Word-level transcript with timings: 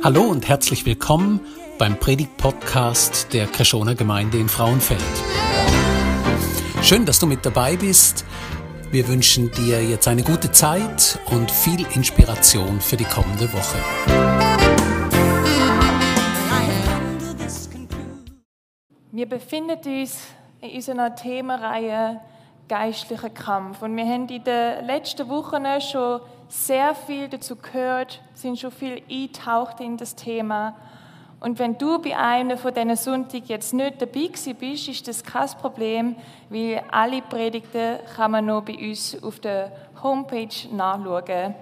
Hallo 0.00 0.22
und 0.22 0.48
herzlich 0.48 0.86
willkommen 0.86 1.40
beim 1.76 1.98
Predigt-Podcast 1.98 3.32
der 3.32 3.48
Kreschoner 3.48 3.96
Gemeinde 3.96 4.38
in 4.38 4.48
Frauenfeld. 4.48 5.02
Schön, 6.82 7.04
dass 7.04 7.18
du 7.18 7.26
mit 7.26 7.44
dabei 7.44 7.76
bist. 7.76 8.24
Wir 8.92 9.08
wünschen 9.08 9.50
dir 9.50 9.82
jetzt 9.82 10.06
eine 10.06 10.22
gute 10.22 10.52
Zeit 10.52 11.18
und 11.32 11.50
viel 11.50 11.84
Inspiration 11.96 12.80
für 12.80 12.96
die 12.96 13.04
kommende 13.04 13.52
Woche. 13.52 13.78
Wir 19.10 19.28
befinden 19.28 19.78
uns 19.84 20.18
in 20.60 20.76
unserer 20.76 21.16
Themenreihe 21.16 22.20
geistlicher 22.68 23.30
Kampf. 23.30 23.82
Und 23.82 23.96
wir 23.96 24.04
haben 24.04 24.28
in 24.28 24.44
den 24.44 24.84
letzten 24.86 25.28
Wochen 25.28 25.64
schon 25.80 26.20
sehr 26.48 26.94
viel 26.94 27.28
dazu 27.28 27.56
gehört, 27.56 28.20
sind 28.34 28.58
schon 28.58 28.70
viel 28.70 29.02
eingetaucht 29.10 29.80
in 29.80 29.96
das 29.96 30.14
Thema. 30.14 30.74
Und 31.40 31.58
wenn 31.58 31.78
du 31.78 32.00
bei 32.00 32.16
einem 32.16 32.58
von 32.58 32.74
diesen 32.74 32.96
Sonntag 32.96 33.42
jetzt 33.46 33.72
nicht 33.72 34.02
dabei 34.02 34.30
bist, 34.58 34.88
ist 34.88 35.06
das 35.06 35.22
kein 35.22 35.48
Problem, 35.60 36.16
weil 36.50 36.82
alle 36.90 37.22
Predigten 37.22 37.98
kann 38.16 38.32
man 38.32 38.46
noch 38.46 38.62
bei 38.62 38.76
uns 38.76 39.22
auf 39.22 39.38
der 39.38 39.70
Homepage 40.02 40.48
nachschauen. 40.72 41.54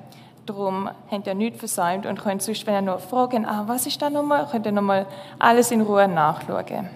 Darum 0.46 0.88
habt 1.10 1.26
ihr 1.26 1.34
nichts 1.34 1.58
versäumt 1.58 2.06
und 2.06 2.22
könnt 2.22 2.40
sonst, 2.40 2.66
wenn 2.66 2.74
ihr 2.74 2.82
noch 2.82 3.00
fragen, 3.00 3.44
ah, 3.44 3.64
was 3.66 3.86
ist 3.86 4.00
da 4.00 4.08
nochmal, 4.08 4.46
könnt 4.50 4.64
ihr 4.64 4.72
nochmal 4.72 5.06
alles 5.38 5.72
in 5.72 5.82
Ruhe 5.82 6.06
nachschauen. 6.08 6.88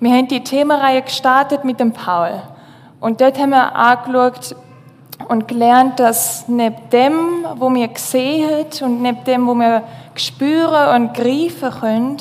Wir 0.00 0.12
haben 0.12 0.28
die 0.28 0.44
Themenreihe 0.44 1.02
gestartet 1.02 1.64
mit 1.64 1.80
dem 1.80 1.92
Paul. 1.92 2.40
Und 3.00 3.20
dort 3.20 3.36
haben 3.38 3.50
wir 3.50 3.74
angeschaut 3.74 4.54
und 5.28 5.46
gelernt, 5.46 6.00
dass 6.00 6.48
neben 6.48 6.76
dem, 6.90 7.46
wo 7.56 7.68
wir 7.72 7.90
sehen 7.94 8.66
und 8.80 9.02
neben 9.02 9.24
dem, 9.24 9.46
wo 9.46 9.54
wir 9.54 9.82
spüren 10.14 11.02
und 11.02 11.14
greifen 11.14 11.70
können, 11.80 12.16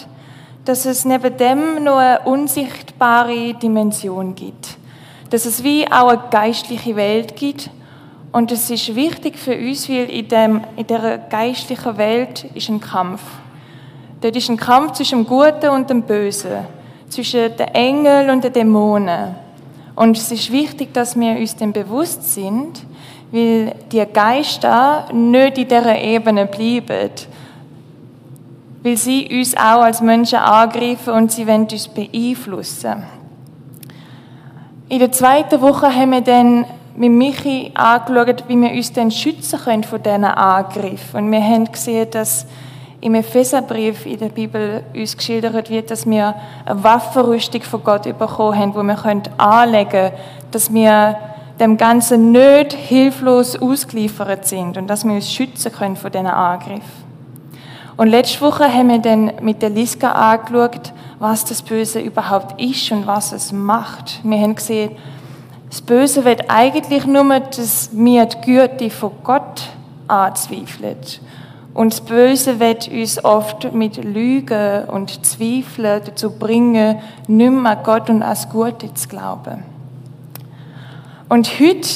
dass 0.65 0.85
es 0.85 1.05
neben 1.05 1.37
dem 1.37 1.83
noch 1.83 1.97
eine 1.97 2.19
unsichtbare 2.25 3.53
Dimension 3.53 4.35
gibt. 4.35 4.77
Dass 5.29 5.45
es 5.45 5.63
wie 5.63 5.89
auch 5.89 6.09
eine 6.09 6.21
geistliche 6.29 6.95
Welt 6.97 7.35
gibt. 7.37 7.69
Und 8.33 8.51
es 8.51 8.69
ist 8.69 8.93
wichtig 8.93 9.37
für 9.37 9.57
uns, 9.57 9.87
weil 9.89 10.09
in, 10.09 10.27
dem, 10.27 10.61
in 10.75 10.85
dieser 10.85 11.17
geistlichen 11.17 11.97
Welt 11.97 12.45
ist 12.53 12.69
ein 12.69 12.81
Kampf. 12.81 13.21
Dort 14.19 14.35
ist 14.35 14.49
ein 14.49 14.57
Kampf 14.57 14.93
zwischen 14.93 15.23
dem 15.23 15.27
Guten 15.27 15.69
und 15.69 15.89
dem 15.89 16.01
Bösen, 16.01 16.65
zwischen 17.07 17.55
den 17.55 17.67
Engeln 17.69 18.29
und 18.29 18.43
den 18.43 18.51
Dämonen. 18.51 19.35
Und 19.95 20.17
es 20.17 20.31
ist 20.31 20.51
wichtig, 20.51 20.93
dass 20.93 21.17
wir 21.17 21.37
uns 21.37 21.55
dem 21.55 21.71
bewusst 21.71 22.33
sind, 22.33 22.85
weil 23.31 23.75
die 23.91 24.05
Geister 24.05 25.05
nicht 25.13 25.57
in 25.57 25.67
dieser 25.67 25.97
Ebene 25.97 26.45
bleiben, 26.45 27.11
weil 28.83 28.97
sie 28.97 29.27
uns 29.31 29.55
auch 29.55 29.81
als 29.81 30.01
Menschen 30.01 30.39
angreifen 30.39 31.13
und 31.13 31.31
sie 31.31 31.47
wollen 31.47 31.67
uns 31.69 31.87
beeinflussen. 31.87 33.03
In 34.89 34.99
der 34.99 35.11
zweiten 35.11 35.59
Woche 35.61 35.93
haben 35.93 36.11
wir 36.11 36.21
dann 36.21 36.65
mit 36.95 37.11
Michi 37.11 37.71
angeschaut, 37.75 38.45
wie 38.47 38.55
wir 38.55 38.71
uns 38.71 38.93
dann 38.93 39.11
schützen 39.11 39.59
können 39.59 39.83
von 39.83 40.01
diesen 40.01 40.23
Angriffen. 40.23 41.25
Und 41.25 41.31
wir 41.31 41.43
haben 41.43 41.71
gesehen, 41.71 42.09
dass 42.09 42.47
im 43.01 43.13
Epheserbrief 43.13 44.05
in 44.05 44.17
der 44.17 44.29
Bibel 44.29 44.83
uns 44.95 45.15
geschildert 45.15 45.69
wird, 45.69 45.91
dass 45.91 46.09
wir 46.09 46.33
eine 46.65 46.83
Waffenrüstung 46.83 47.61
von 47.61 47.83
Gott 47.83 48.03
bekommen 48.03 48.57
haben, 48.57 48.73
wo 48.73 48.81
wir 48.81 49.21
anlegen 49.37 49.89
können, 49.89 50.11
dass 50.51 50.73
wir 50.73 51.17
dem 51.59 51.77
Ganzen 51.77 52.31
nicht 52.31 52.73
hilflos 52.73 53.55
ausgeliefert 53.55 54.47
sind 54.47 54.77
und 54.77 54.87
dass 54.87 55.03
wir 55.03 55.13
uns 55.13 55.31
schützen 55.31 55.71
können 55.71 55.95
von 55.95 56.11
diesen 56.11 56.27
Angriffen. 56.27 57.07
Und 57.97 58.09
letzte 58.09 58.41
Woche 58.41 58.71
haben 58.71 58.89
wir 58.89 58.99
dann 58.99 59.31
mit 59.41 59.61
der 59.61 59.71
Liska 59.71 60.11
angeschaut, 60.11 60.93
was 61.19 61.45
das 61.45 61.63
Böse 61.63 61.99
überhaupt 61.99 62.61
ist 62.61 62.91
und 62.91 63.07
was 63.07 63.31
es 63.31 63.51
macht. 63.51 64.19
Wir 64.23 64.39
haben 64.39 64.55
gesehen, 64.55 64.91
das 65.69 65.81
Böse 65.81 66.23
wird 66.23 66.45
eigentlich 66.47 67.05
nur, 67.05 67.39
dass 67.39 67.89
wir 67.91 68.25
die 68.25 68.41
Güte 68.41 68.89
von 68.89 69.11
Gott 69.23 69.63
anzweifeln 70.07 70.97
und 71.77 71.93
das 71.93 72.01
Böse 72.01 72.59
wird 72.59 72.87
uns 72.87 73.23
oft 73.23 73.71
mit 73.71 74.03
Lügen 74.03 74.85
und 74.85 75.23
Zweifeln 75.23 76.01
dazu 76.03 76.31
bringen, 76.31 76.97
nicht 77.27 77.51
mehr 77.51 77.77
an 77.77 77.83
Gott 77.83 78.09
und 78.09 78.23
an 78.23 78.31
das 78.31 78.49
Gute 78.49 78.91
zu 78.95 79.07
glauben. 79.07 79.76
Und 81.29 81.59
heute, 81.59 81.89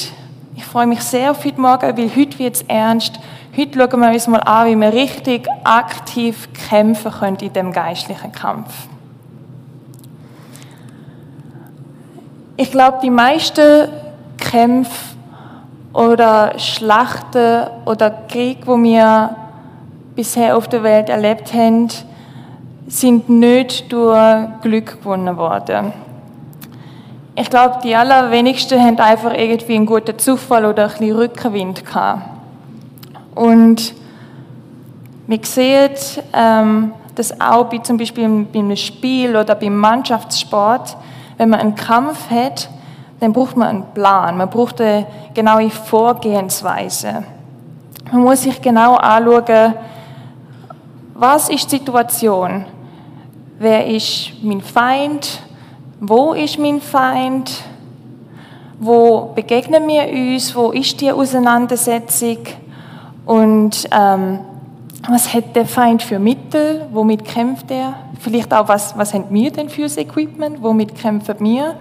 ich 0.54 0.64
freue 0.64 0.86
mich 0.86 1.00
sehr 1.00 1.30
auf 1.30 1.42
heute 1.46 1.58
Morgen, 1.58 1.96
weil 1.96 2.14
heute 2.14 2.38
wird 2.38 2.56
es 2.56 2.62
ernst. 2.68 3.18
Heute 3.56 3.78
schauen 3.78 4.00
wir 4.00 4.10
uns 4.10 4.26
mal 4.26 4.40
an, 4.40 4.66
wie 4.68 4.76
wir 4.76 4.92
richtig 4.92 5.48
aktiv 5.64 6.50
kämpfen 6.68 7.10
können 7.10 7.36
in 7.36 7.50
dem 7.50 7.72
geistlichen 7.72 8.30
Kampf. 8.32 8.88
Ich 12.58 12.70
glaube, 12.70 12.98
die 13.02 13.08
meisten 13.08 13.88
Kämpfe 14.36 15.16
oder 15.94 16.58
Schlachten 16.58 17.68
oder 17.86 18.10
Krieg, 18.28 18.66
wo 18.66 18.76
wir 18.82 19.34
bisher 20.14 20.58
auf 20.58 20.68
der 20.68 20.82
Welt 20.82 21.08
erlebt 21.08 21.54
haben, 21.54 21.88
sind 22.86 23.30
nicht 23.30 23.90
durch 23.90 24.46
Glück 24.60 24.98
gewonnen 24.98 25.38
worden. 25.38 25.94
Ich 27.34 27.48
glaube, 27.48 27.78
die 27.82 27.96
allerwenigsten 27.96 28.78
haben 28.78 28.98
einfach 28.98 29.32
irgendwie 29.32 29.76
einen 29.76 29.86
guten 29.86 30.18
Zufall 30.18 30.66
oder 30.66 30.84
ein 30.84 30.90
bisschen 30.90 31.16
Rückenwind 31.16 31.84
gehabt. 31.84 32.22
Und 33.34 33.94
wir 35.26 35.38
sehen, 35.42 35.92
ähm, 36.34 36.92
dass 37.14 37.40
auch 37.40 37.64
bei, 37.64 37.78
zum 37.78 37.96
Beispiel 37.96 38.46
beim 38.52 38.76
Spiel 38.76 39.34
oder 39.34 39.54
beim 39.54 39.78
Mannschaftssport, 39.78 40.96
wenn 41.38 41.48
man 41.48 41.60
einen 41.60 41.74
Kampf 41.74 42.28
hat, 42.30 42.68
dann 43.20 43.32
braucht 43.32 43.56
man 43.56 43.68
einen 43.68 43.84
Plan, 43.94 44.36
man 44.36 44.50
braucht 44.50 44.80
eine 44.80 45.06
genaue 45.32 45.70
Vorgehensweise. 45.70 47.24
Man 48.10 48.22
muss 48.22 48.42
sich 48.42 48.60
genau 48.60 48.96
anschauen, 48.96 49.74
was 51.14 51.48
ist 51.48 51.70
die 51.72 51.76
Situation? 51.76 52.66
Wer 53.58 53.86
ist 53.86 54.32
mein 54.42 54.60
Feind? 54.60 55.40
Wo 56.04 56.32
ist 56.32 56.58
mein 56.58 56.80
Feind? 56.80 57.62
Wo 58.80 59.30
begegnen 59.36 59.86
wir 59.86 60.08
uns? 60.08 60.52
Wo 60.52 60.72
ist 60.72 61.00
die 61.00 61.12
Auseinandersetzung? 61.12 62.38
Und 63.24 63.88
ähm, 63.92 64.40
was 65.08 65.32
hat 65.32 65.54
der 65.54 65.64
Feind 65.64 66.02
für 66.02 66.18
Mittel? 66.18 66.88
Womit 66.90 67.24
kämpft 67.24 67.70
er? 67.70 67.94
Vielleicht 68.18 68.52
auch, 68.52 68.66
was, 68.66 68.98
was 68.98 69.14
haben 69.14 69.26
wir 69.30 69.52
denn 69.52 69.68
für 69.68 69.82
das 69.82 69.96
Equipment? 69.96 70.60
Womit 70.60 70.96
kämpfen 70.96 71.36
wir? 71.38 71.76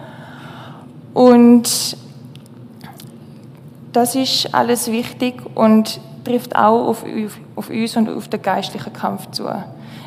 Und 1.16 1.98
das 3.92 4.14
ist 4.14 4.54
alles 4.54 4.92
wichtig 4.92 5.42
und 5.56 6.00
trifft 6.24 6.56
auch 6.56 6.90
auf, 6.90 7.04
auf 7.56 7.70
uns 7.72 7.98
und 7.98 8.08
auf 8.08 8.28
den 8.28 8.44
geistlichen 8.44 8.94
Kampf 8.94 9.32
zu. 9.32 9.46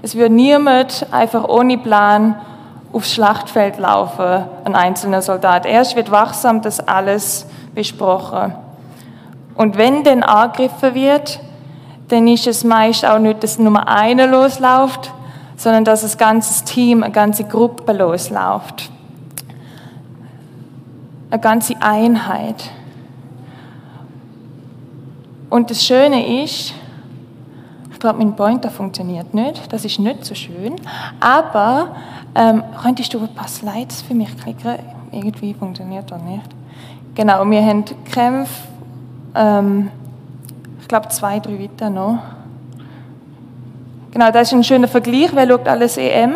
Es 0.02 0.14
wird 0.14 0.30
niemand 0.30 1.04
einfach 1.10 1.48
ohne 1.48 1.78
Plan 1.78 2.36
aufs 2.94 3.12
Schlachtfeld 3.12 3.78
laufen, 3.78 4.44
ein 4.64 4.76
einzelner 4.76 5.20
Soldat. 5.20 5.66
Erst 5.66 5.96
wird 5.96 6.10
wachsam 6.10 6.62
das 6.62 6.80
alles 6.80 7.46
besprochen. 7.74 8.54
Und 9.56 9.76
wenn 9.76 10.04
dann 10.04 10.22
angegriffen 10.22 10.94
wird, 10.94 11.40
dann 12.08 12.28
ist 12.28 12.46
es 12.46 12.64
meist 12.64 13.04
auch 13.04 13.18
nicht, 13.18 13.42
dass 13.42 13.58
nur 13.58 13.88
einer 13.88 14.26
losläuft, 14.26 15.12
sondern 15.56 15.84
dass 15.84 16.04
ein 16.04 16.18
ganzes 16.18 16.64
Team, 16.64 17.02
eine 17.02 17.12
ganze 17.12 17.44
Gruppe 17.44 17.92
losläuft. 17.92 18.90
Eine 21.30 21.40
ganze 21.40 21.74
Einheit. 21.80 22.70
Und 25.50 25.70
das 25.70 25.84
Schöne 25.84 26.42
ist, 26.44 26.74
ich 27.92 27.98
glaube, 27.98 28.18
mein 28.18 28.36
Pointer 28.36 28.70
funktioniert 28.70 29.32
nicht. 29.34 29.72
Das 29.72 29.84
ist 29.84 29.98
nicht 29.98 30.24
so 30.24 30.34
schön. 30.34 30.76
Aber 31.20 31.96
ähm, 32.34 32.62
könntest 32.82 33.14
du 33.14 33.20
ein 33.20 33.34
paar 33.34 33.48
Slides 33.48 34.02
für 34.02 34.14
mich 34.14 34.36
klicken? 34.36 34.78
Irgendwie 35.12 35.54
funktioniert 35.54 36.10
das 36.10 36.22
nicht. 36.22 36.50
Genau, 37.14 37.48
wir 37.48 37.64
haben 37.64 37.84
Kämpfe, 38.12 38.52
ähm, 39.34 39.90
ich 40.80 40.88
glaube, 40.88 41.08
zwei, 41.08 41.38
drei 41.38 41.60
weiter 41.60 41.90
noch. 41.90 42.18
Genau, 44.10 44.30
das 44.30 44.48
ist 44.48 44.52
ein 44.52 44.64
schöner 44.64 44.88
Vergleich. 44.88 45.30
Wer 45.32 45.48
schaut 45.48 45.66
alles 45.68 45.96
EM? 45.96 46.34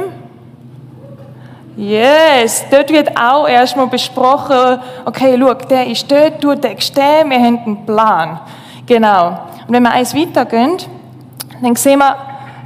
Yes, 1.77 2.65
dort 2.71 2.91
wird 2.91 3.17
auch 3.17 3.47
erstmal 3.47 3.87
besprochen, 3.87 4.81
okay, 5.05 5.37
schau, 5.39 5.55
der 5.55 5.87
ist 5.87 6.11
dort, 6.11 6.43
du 6.43 6.57
denkst 6.57 6.93
den, 6.93 7.31
wir 7.31 7.39
haben 7.39 7.59
einen 7.59 7.87
Plan. 7.87 8.41
Genau. 8.85 9.29
Und 9.67 9.75
wenn 9.75 9.85
wir 9.85 9.93
eins 9.93 10.13
weitergehen, 10.13 10.79
dann 11.63 11.77
sehen 11.77 12.01
wir, 12.01 12.17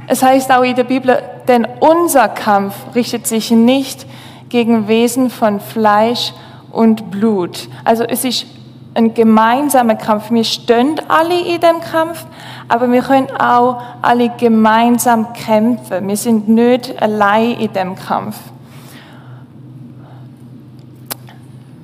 es 0.07 0.23
heißt 0.23 0.51
auch 0.51 0.63
in 0.63 0.75
der 0.75 0.85
Bibel, 0.85 1.21
denn 1.47 1.67
unser 1.79 2.27
Kampf 2.29 2.75
richtet 2.95 3.27
sich 3.27 3.51
nicht 3.51 4.05
gegen 4.49 4.87
Wesen 4.87 5.29
von 5.29 5.59
Fleisch 5.59 6.33
und 6.71 7.11
Blut. 7.11 7.69
Also 7.83 8.03
es 8.03 8.23
ist 8.23 8.45
ein 8.93 9.13
gemeinsamer 9.13 9.95
Kampf. 9.95 10.31
Wir 10.31 10.43
stehen 10.43 10.99
alle 11.07 11.39
in 11.39 11.59
dem 11.59 11.79
Kampf, 11.81 12.25
aber 12.67 12.91
wir 12.91 13.01
können 13.01 13.29
auch 13.39 13.81
alle 14.01 14.29
gemeinsam 14.29 15.33
kämpfen. 15.33 16.07
Wir 16.07 16.17
sind 16.17 16.47
nicht 16.47 17.01
allein 17.01 17.53
in 17.53 17.73
dem 17.73 17.95
Kampf. 17.95 18.37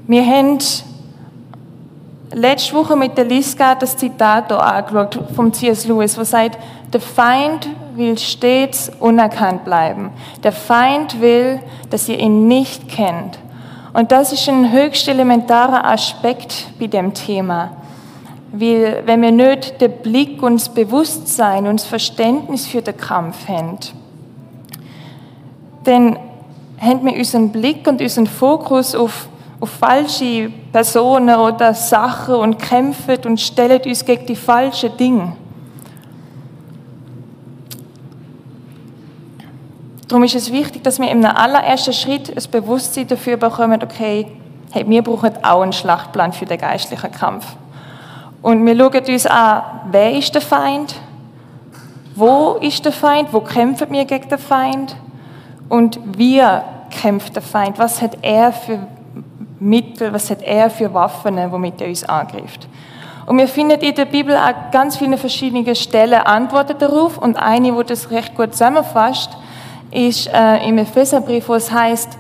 Wir 0.08 0.26
haben 0.26 0.58
letzte 2.34 2.74
Woche 2.76 2.96
mit 2.96 3.18
der 3.18 3.26
Liska 3.26 3.76
das 3.76 3.96
Zitat 3.96 4.48
hier 4.48 4.62
angeschaut 4.62 5.20
vom 5.36 5.54
C.S. 5.54 5.86
Lewis, 5.86 6.18
wo 6.18 6.24
sagt, 6.24 6.58
der 6.92 7.02
Feind 7.02 7.68
will 8.00 8.18
stets 8.18 8.92
unerkannt 9.00 9.64
bleiben. 9.66 10.10
Der 10.42 10.52
Feind 10.52 11.22
will, 11.22 11.60
dass 11.92 12.10
ihr 12.10 12.20
ihn 12.20 12.48
nicht 12.48 12.90
kennt. 12.90 13.38
Und 13.94 14.12
das 14.12 14.32
ist 14.32 14.48
ein 14.50 14.72
höchst 14.72 15.08
elementarer 15.08 15.86
Aspekt 15.86 16.68
bei 16.80 16.88
dem 16.88 17.14
Thema. 17.14 17.72
Weil, 18.52 19.04
wenn 19.06 19.22
wir 19.22 19.32
nicht 19.32 19.80
den 19.80 19.92
Blick 19.92 20.42
und 20.42 20.56
das 20.56 20.70
Bewusstsein 20.70 21.68
und 21.68 21.80
das 21.80 21.88
Verständnis 21.88 22.66
für 22.66 22.82
den 22.82 22.98
Kampf 22.98 23.48
haben, 23.48 23.78
dann 25.84 26.18
haben 26.80 27.06
wir 27.06 27.14
unseren 27.14 27.52
Blick 27.52 27.88
und 27.88 28.02
unseren 28.02 28.28
Fokus 28.28 28.96
auf, 28.96 29.28
auf 29.60 29.70
falsche 29.70 30.52
Personen 30.72 31.36
oder 31.36 31.74
Sachen 31.74 32.36
und 32.36 32.58
kämpfen 32.58 33.18
und 33.26 33.40
stellen 33.40 33.82
uns 33.86 34.06
gegen 34.06 34.26
die 34.26 34.36
falschen 34.36 34.96
Dinge. 34.98 35.34
Darum 40.10 40.24
ist 40.24 40.34
es 40.34 40.52
wichtig, 40.52 40.84
dass 40.84 41.00
wir 41.00 41.10
im 41.12 41.24
allerersten 41.24 41.94
Schritt 41.94 42.36
ein 42.36 42.52
Bewusstsein 42.52 43.08
dafür 43.08 43.38
bekommen, 43.38 43.80
okay, 43.84 44.26
hey, 44.72 44.84
wir 44.88 45.04
brauchen 45.04 45.32
auch 45.44 45.62
einen 45.62 45.72
Schlachtplan 45.72 46.34
für 46.34 46.48
den 46.48 46.58
geistlichen 46.58 47.12
Kampf. 47.12 47.46
Und 48.42 48.66
wir 48.66 48.76
schauen 48.76 49.06
uns 49.06 49.28
an, 49.28 49.62
wer 49.92 50.12
ist 50.12 50.34
der 50.34 50.42
Feind? 50.42 50.96
Wo 52.16 52.54
ist 52.60 52.84
der 52.86 52.92
Feind? 52.92 53.32
Wo 53.32 53.42
kämpfen 53.42 53.92
wir 53.92 54.04
gegen 54.06 54.28
den 54.28 54.40
Feind? 54.40 54.96
Und 55.70 56.00
wie 56.18 56.42
kämpft 56.90 57.36
der 57.36 57.44
Feind? 57.44 57.78
Was 57.78 58.02
hat 58.02 58.18
er 58.24 58.52
für 58.52 58.80
Mittel, 59.60 60.12
was 60.12 60.32
hat 60.32 60.42
er 60.42 60.72
für 60.72 60.92
Waffen, 60.92 61.38
womit 61.52 61.82
er 61.82 61.88
uns 61.88 62.04
angreift? 62.04 62.68
Und 63.28 63.38
wir 63.38 63.48
finden 63.48 63.80
in 63.80 63.94
der 63.94 64.06
Bibel 64.06 64.36
auch 64.36 64.72
ganz 64.72 64.98
viele 64.98 65.20
verschiedene 65.20 65.76
Stellen 65.76 66.20
Antworten 66.20 66.80
darauf 66.80 67.20
und 67.20 67.38
eine, 67.38 67.76
wo 67.76 67.84
das 67.84 68.10
recht 68.10 68.34
gut 68.36 68.54
zusammenfasst, 68.54 69.38
ist 69.92 70.28
äh, 70.28 70.68
im 70.68 70.78
Epheserbrief, 70.78 71.50
wo 71.50 71.56
es 71.56 71.72
heißt, 71.72 72.18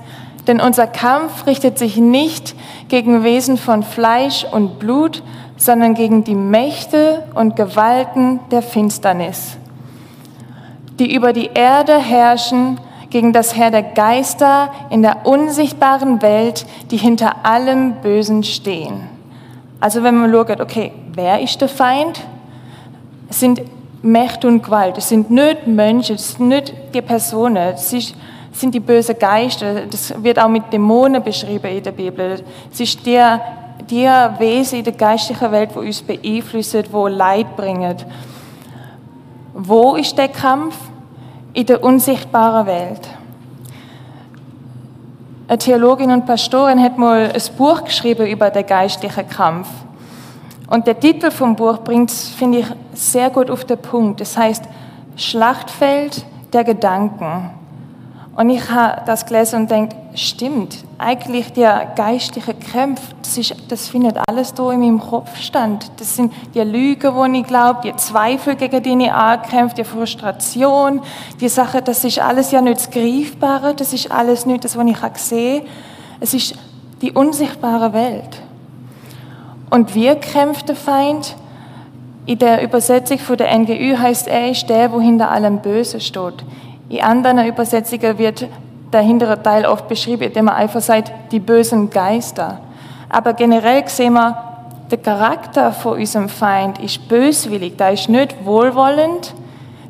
denn 0.47 0.59
unser 0.59 0.87
Kampf 0.87 1.45
richtet 1.45 1.77
sich 1.77 1.97
nicht 1.97 2.55
gegen 2.87 3.23
Wesen 3.23 3.57
von 3.57 3.83
Fleisch 3.83 4.45
und 4.51 4.79
Blut, 4.79 5.21
sondern 5.57 5.93
gegen 5.93 6.23
die 6.23 6.35
Mächte 6.35 7.23
und 7.35 7.55
Gewalten 7.55 8.39
der 8.49 8.61
Finsternis, 8.61 9.57
die 10.97 11.13
über 11.13 11.33
die 11.33 11.51
Erde 11.53 11.97
herrschen, 11.99 12.79
gegen 13.09 13.33
das 13.33 13.55
Herr 13.55 13.71
der 13.71 13.83
Geister 13.83 14.71
in 14.89 15.01
der 15.01 15.25
unsichtbaren 15.25 16.21
Welt, 16.21 16.65
die 16.91 16.97
hinter 16.97 17.45
allem 17.45 17.93
Bösen 18.01 18.43
stehen. 18.43 19.01
Also 19.79 20.03
wenn 20.03 20.15
man 20.15 20.31
schaut, 20.31 20.61
okay, 20.61 20.91
wer 21.13 21.41
ist 21.41 21.59
der 21.61 21.69
Feind? 21.69 22.21
Es 23.29 23.39
sind 23.39 23.61
Mächte 24.01 24.47
und 24.47 24.63
Gewalt. 24.63 24.97
Es 24.97 25.09
sind 25.09 25.29
nicht 25.29 25.67
Menschen, 25.67 26.15
es 26.15 26.33
sind 26.33 26.47
nicht 26.47 26.73
die 26.93 27.01
Personen, 27.01 27.73
es 27.73 27.89
sind 27.89 28.73
die 28.73 28.79
bösen 28.79 29.17
Geister. 29.17 29.85
Das 29.89 30.13
wird 30.23 30.39
auch 30.39 30.47
mit 30.47 30.71
Dämonen 30.71 31.23
beschrieben 31.23 31.67
in 31.67 31.83
der 31.83 31.91
Bibel. 31.91 32.43
Es 32.71 32.79
ist 32.79 33.05
der, 33.05 33.41
der 33.89 34.35
Wesen 34.39 34.79
in 34.79 34.85
der 34.85 34.93
geistlichen 34.93 35.51
Welt, 35.51 35.71
wo 35.73 35.79
uns 35.79 36.01
beeinflussen, 36.01 36.83
wo 36.91 37.07
Leid 37.07 37.55
bringen. 37.55 37.95
Wo 39.53 39.95
ist 39.95 40.17
der 40.17 40.29
Kampf? 40.29 40.75
In 41.51 41.65
der 41.65 41.83
unsichtbaren 41.83 42.67
Welt. 42.67 43.01
Eine 45.47 45.57
Theologin 45.57 46.11
und 46.11 46.27
Pastorin 46.27 46.79
hat 46.79 46.99
mal 46.99 47.31
ein 47.33 47.57
Buch 47.57 47.83
geschrieben 47.83 48.27
über 48.27 48.51
den 48.51 48.67
geistlichen 48.67 49.27
Kampf. 49.27 49.67
Und 50.69 50.85
der 50.85 50.99
Titel 50.99 51.31
vom 51.31 51.55
Buch 51.55 51.79
bringt 51.79 52.11
finde 52.11 52.59
ich, 52.59 52.67
sehr 52.99 53.29
gut 53.29 53.49
auf 53.49 53.65
den 53.65 53.77
Punkt. 53.77 54.21
Es 54.21 54.37
heißt 54.37 54.63
Schlachtfeld 55.15 56.25
der 56.53 56.63
Gedanken. 56.63 57.51
Und 58.35 58.49
ich 58.49 58.69
habe 58.69 59.01
das 59.05 59.25
gelesen 59.25 59.61
und 59.61 59.71
denke, 59.71 59.95
stimmt, 60.15 60.85
eigentlich 60.97 61.51
der 61.51 61.91
geistliche 61.95 62.53
Kampf, 62.53 63.01
das, 63.21 63.37
ist, 63.37 63.55
das 63.67 63.89
findet 63.89 64.17
alles 64.27 64.53
da 64.53 64.71
in 64.71 64.79
meinem 64.79 64.99
Kopf 64.99 65.35
stand. 65.37 65.91
Das 65.97 66.15
sind 66.15 66.31
die 66.53 66.61
Lügen, 66.61 67.13
wo 67.15 67.25
ich 67.25 67.43
glaube, 67.45 67.81
die 67.83 67.95
Zweifel, 67.97 68.55
gegen 68.55 68.81
die 68.81 69.05
ich 69.05 69.11
ankämpfe, 69.11 69.75
die 69.75 69.83
Frustration, 69.83 71.01
die 71.41 71.49
Sache, 71.49 71.81
das 71.81 72.03
ist 72.05 72.19
alles 72.19 72.51
ja 72.51 72.61
nicht 72.61 72.77
das 72.77 72.89
Greifbare, 72.89 73.73
das 73.75 73.91
ist 73.91 74.09
alles 74.09 74.45
nicht 74.45 74.63
das, 74.63 74.77
was 74.77 74.85
ich 74.85 75.17
sehe. 75.17 75.63
Es 76.21 76.33
ist 76.33 76.55
die 77.01 77.11
unsichtbare 77.11 77.91
Welt. 77.91 78.41
Und 79.69 79.95
wie 79.95 80.13
kämpft 80.15 80.69
der 80.69 80.75
Feind? 80.75 81.35
In 82.29 82.37
der 82.37 82.61
Übersetzung 82.61 83.17
von 83.17 83.37
der 83.37 83.57
NGÜ 83.57 83.97
heißt 83.97 84.27
er 84.27 84.51
ist 84.51 84.69
der, 84.69 84.91
wo 84.91 85.01
hinter 85.01 85.31
allem 85.31 85.63
Böse 85.63 85.99
steht. 85.99 86.45
In 86.87 87.01
anderen 87.01 87.43
Übersetzungen 87.43 88.19
wird 88.19 88.47
der 88.93 89.01
hintere 89.01 89.41
Teil 89.41 89.65
oft 89.65 89.87
beschrieben, 89.87 90.21
indem 90.21 90.45
man 90.45 90.53
einfach 90.53 90.79
sagt, 90.79 91.11
die 91.31 91.39
bösen 91.39 91.89
Geister. 91.89 92.59
Aber 93.09 93.33
generell 93.33 93.87
sehen 93.87 94.13
wir, 94.13 94.37
der 94.91 94.99
Charakter 94.99 95.71
von 95.71 95.97
unserem 95.97 96.29
Feind 96.29 96.77
ist 96.77 97.07
böswillig, 97.09 97.77
der 97.77 97.93
ist 97.93 98.09
nicht 98.09 98.45
wohlwollend. 98.45 99.33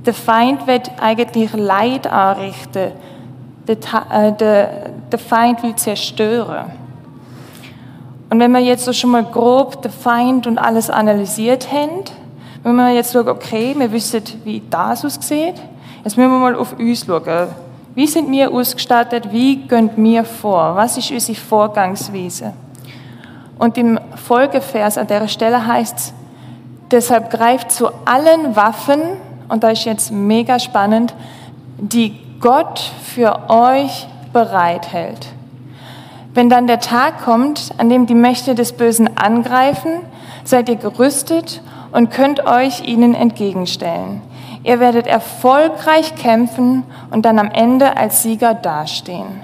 Der 0.05 0.13
Feind 0.13 0.65
wird 0.65 0.91
eigentlich 1.01 1.51
Leid 1.51 2.07
anrichten. 2.07 2.93
Der, 3.67 3.75
äh, 4.13 4.31
der, 4.31 4.91
der 5.11 5.19
Feind 5.19 5.61
will 5.61 5.75
zerstören. 5.75 6.71
Und 8.29 8.39
wenn 8.39 8.53
wir 8.53 8.61
jetzt 8.61 8.85
so 8.85 8.93
schon 8.93 9.09
mal 9.09 9.25
grob 9.25 9.81
den 9.81 9.91
Feind 9.91 10.47
und 10.47 10.57
alles 10.57 10.89
analysiert 10.89 11.69
haben, 11.69 12.05
wenn 12.63 12.75
wir 12.75 12.93
jetzt 12.93 13.13
schauen, 13.13 13.27
okay, 13.29 13.73
wir 13.77 13.91
wissen, 13.91 14.23
wie 14.43 14.61
das 14.69 15.05
aussieht, 15.05 15.55
jetzt 16.03 16.17
müssen 16.17 16.31
wir 16.31 16.39
mal 16.39 16.55
auf 16.55 16.77
uns 16.77 17.05
schauen. 17.05 17.47
Wie 17.95 18.07
sind 18.07 18.31
wir 18.31 18.51
ausgestattet? 18.51 19.31
Wie 19.31 19.67
gehen 19.67 19.89
wir 19.95 20.23
vor? 20.23 20.75
Was 20.75 20.97
ist 20.97 21.11
unsere 21.11 21.37
Vorgangsweise? 21.37 22.53
Und 23.57 23.77
im 23.77 23.99
Folgevers 24.15 24.97
an 24.97 25.07
der 25.07 25.27
Stelle 25.27 25.65
heißt 25.65 25.97
es, 25.97 26.13
deshalb 26.91 27.29
greift 27.29 27.71
zu 27.71 27.87
allen 28.05 28.55
Waffen, 28.55 29.01
und 29.49 29.63
da 29.63 29.71
ist 29.71 29.85
jetzt 29.85 30.11
mega 30.11 30.59
spannend, 30.59 31.13
die 31.77 32.19
Gott 32.39 32.79
für 33.03 33.49
euch 33.49 34.07
bereithält. 34.31 35.27
Wenn 36.33 36.49
dann 36.49 36.67
der 36.67 36.79
Tag 36.79 37.25
kommt, 37.25 37.71
an 37.77 37.89
dem 37.89 38.05
die 38.05 38.15
Mächte 38.15 38.55
des 38.55 38.73
Bösen 38.73 39.17
angreifen, 39.17 39.91
seid 40.43 40.69
ihr 40.69 40.75
gerüstet 40.75 41.61
und 41.91 42.11
könnt 42.11 42.45
euch 42.45 42.81
ihnen 42.87 43.15
entgegenstellen. 43.15 44.21
Ihr 44.63 44.79
werdet 44.79 45.07
erfolgreich 45.07 46.15
kämpfen 46.15 46.83
und 47.11 47.25
dann 47.25 47.39
am 47.39 47.49
Ende 47.49 47.95
als 47.97 48.23
Sieger 48.23 48.53
dastehen. 48.53 49.41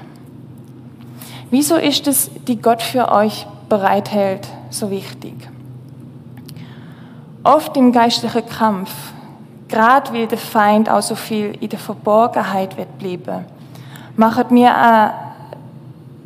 Wieso 1.50 1.76
ist 1.76 2.08
es, 2.08 2.30
die 2.48 2.62
Gott 2.62 2.82
für 2.82 3.12
euch 3.12 3.48
bereithält, 3.70 4.48
so 4.70 4.92
wichtig? 4.92 5.36
Oft 7.44 7.78
im 7.78 7.92
geistlichen 7.92 8.46
Kampf, 8.48 8.92
gerade 9.68 10.12
weil 10.14 10.28
der 10.28 10.38
Feind 10.38 10.90
auch 10.90 11.02
so 11.02 11.16
viel 11.16 11.56
in 11.62 11.70
der 11.70 11.80
Verborgenheit 11.80 12.76
wird 12.78 12.98
bleiben, 12.98 13.46
macht 14.16 14.52
mir 14.52 14.76
an 14.76 15.12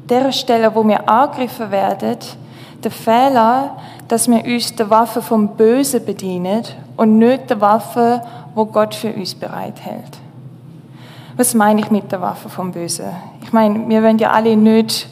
der 0.10 0.32
Stelle, 0.32 0.74
wo 0.74 0.88
wir 0.88 1.08
angegriffen 1.08 1.70
werden, 1.70 2.18
der 2.84 2.92
Fehler, 2.92 3.78
dass 4.10 4.28
wir 4.28 4.44
uns 4.44 4.76
der 4.76 4.90
Waffe 4.90 5.22
vom 5.22 5.56
Bösen 5.56 6.04
bedienen 6.04 6.64
und 6.98 7.18
nicht 7.20 7.50
der 7.50 7.62
Waffe, 7.62 8.22
wo 8.56 8.66
Gott 8.66 8.94
für 8.94 9.14
uns 9.14 9.36
bereithält. 9.36 10.18
Was 11.38 11.54
meine 11.54 11.80
ich 11.80 11.92
mit 11.92 12.12
der 12.12 12.20
Waffe 12.20 12.50
vom 12.50 12.72
Bösen? 12.72 13.06
Ich 13.44 13.54
meine, 13.54 13.88
wir 13.88 14.04
wollen 14.04 14.18
ja 14.18 14.32
alle 14.32 14.58
nicht 14.58 15.08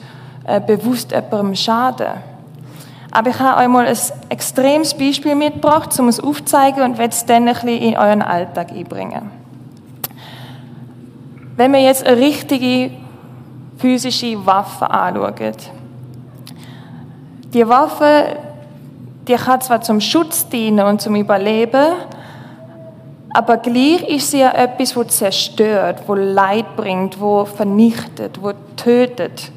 äh, 0.45 0.59
bewusst 0.59 1.11
jemandem 1.11 1.55
schaden. 1.55 2.07
Aber 3.11 3.29
ich 3.29 3.39
habe 3.39 3.61
euch 3.61 3.67
mal 3.67 3.85
ein 3.85 3.97
extremes 4.29 4.93
Beispiel 4.93 5.35
mitgebracht, 5.35 5.97
um 5.99 6.07
es 6.07 6.19
aufzuzeigen 6.19 6.83
und 6.83 6.97
werde 6.97 7.13
es 7.13 7.25
dann 7.25 7.47
ein 7.47 7.53
bisschen 7.53 7.69
in 7.69 7.97
euren 7.97 8.21
Alltag 8.21 8.71
einbringen. 8.71 9.31
Wenn 11.55 11.71
wir 11.71 11.81
jetzt 11.81 12.05
eine 12.05 12.17
richtige 12.17 12.91
physische 13.77 14.45
Waffe 14.45 14.89
anschauen, 14.89 15.55
die 17.53 17.67
Waffe, 17.67 18.37
die 19.27 19.35
kann 19.35 19.61
zwar 19.61 19.81
zum 19.81 19.99
Schutz 19.99 20.47
dienen 20.47 20.85
und 20.85 21.01
zum 21.01 21.15
Überleben, 21.15 21.93
aber 23.33 23.57
gleich 23.57 24.07
ist 24.07 24.31
sie 24.31 24.39
ja 24.39 24.51
etwas, 24.51 24.95
wo 24.95 25.03
zerstört, 25.03 26.03
wo 26.07 26.15
Leid 26.15 26.75
bringt, 26.75 27.19
wo 27.19 27.45
vernichtet, 27.45 28.41
wo 28.41 28.53
tötet. 28.75 29.51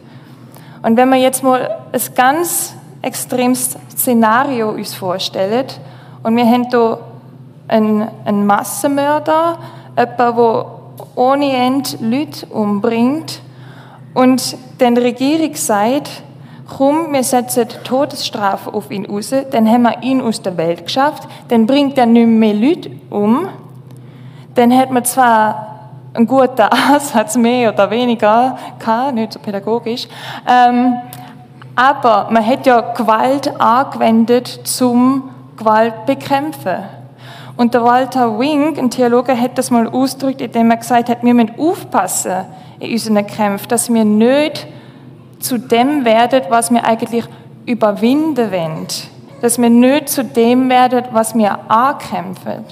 Und 0.82 0.96
wenn 0.96 1.08
wir 1.08 1.18
jetzt 1.18 1.42
mal 1.42 1.78
ein 1.92 2.00
ganz 2.14 2.74
extremes 3.02 3.76
Szenario 3.92 4.70
uns 4.70 4.94
vorstellen 4.94 5.66
und 6.22 6.36
wir 6.36 6.44
haben 6.44 6.68
hier 6.68 6.98
einen, 7.68 8.46
Massenmörder, 8.46 9.58
jemanden, 9.96 10.36
der 10.36 10.66
ohne 11.14 11.52
Ende 11.56 11.90
Leute 12.00 12.46
umbringt 12.46 13.40
und 14.14 14.56
die 14.80 14.84
Regierung 14.84 15.54
sagt, 15.54 16.22
komm, 16.76 17.12
wir 17.12 17.24
setzen 17.24 17.68
die 17.68 17.76
Todesstrafe 17.84 18.72
auf 18.72 18.90
ihn 18.90 19.08
aus, 19.10 19.34
dann 19.50 19.68
haben 19.68 19.82
wir 19.82 20.02
ihn 20.02 20.20
aus 20.20 20.40
der 20.40 20.56
Welt 20.56 20.84
geschafft, 20.84 21.28
dann 21.48 21.66
bringt 21.66 21.98
er 21.98 22.06
nicht 22.06 22.26
mehr 22.26 22.54
Leute 22.54 22.90
um, 23.10 23.48
dann 24.54 24.76
hat 24.76 24.90
man 24.90 25.04
zwar 25.04 25.90
einen 26.14 26.26
guten 26.26 26.60
Ansatz, 26.92 27.36
mehr 27.36 27.72
oder 27.72 27.90
weniger, 27.90 28.56
gehabt, 28.78 29.14
nicht 29.14 29.32
so 29.32 29.38
pädagogisch, 29.40 30.08
ähm, 30.48 30.94
aber 31.76 32.28
man 32.30 32.46
hat 32.46 32.66
ja 32.66 32.80
Gewalt 32.80 33.60
angewendet 33.60 34.60
zum 34.64 35.30
Gewalt 35.56 36.06
bekämpfen. 36.06 36.76
Und 37.56 37.74
der 37.74 37.84
Walter 37.84 38.38
Wing, 38.38 38.78
ein 38.78 38.90
Theologe, 38.90 39.38
hat 39.38 39.58
das 39.58 39.70
mal 39.70 39.86
ausgedrückt, 39.88 40.40
indem 40.40 40.70
er 40.70 40.78
gesagt 40.78 41.08
hat, 41.08 41.22
wir 41.22 41.34
müssen 41.34 41.58
aufpassen 41.58 42.46
in 42.78 42.92
unseren 42.92 43.26
Kämpfen, 43.26 43.68
dass 43.68 43.92
wir 43.92 44.04
nicht 44.04 44.66
zu 45.40 45.58
dem 45.58 46.04
werden, 46.04 46.42
was 46.48 46.70
wir 46.70 46.84
eigentlich 46.84 47.24
überwinden 47.66 48.52
wollen. 48.52 48.86
Dass 49.40 49.58
wir 49.58 49.70
nicht 49.70 50.08
zu 50.08 50.24
dem 50.24 50.68
werden, 50.68 51.04
was 51.12 51.34
wir 51.34 51.58
ankämpfen. 51.70 52.64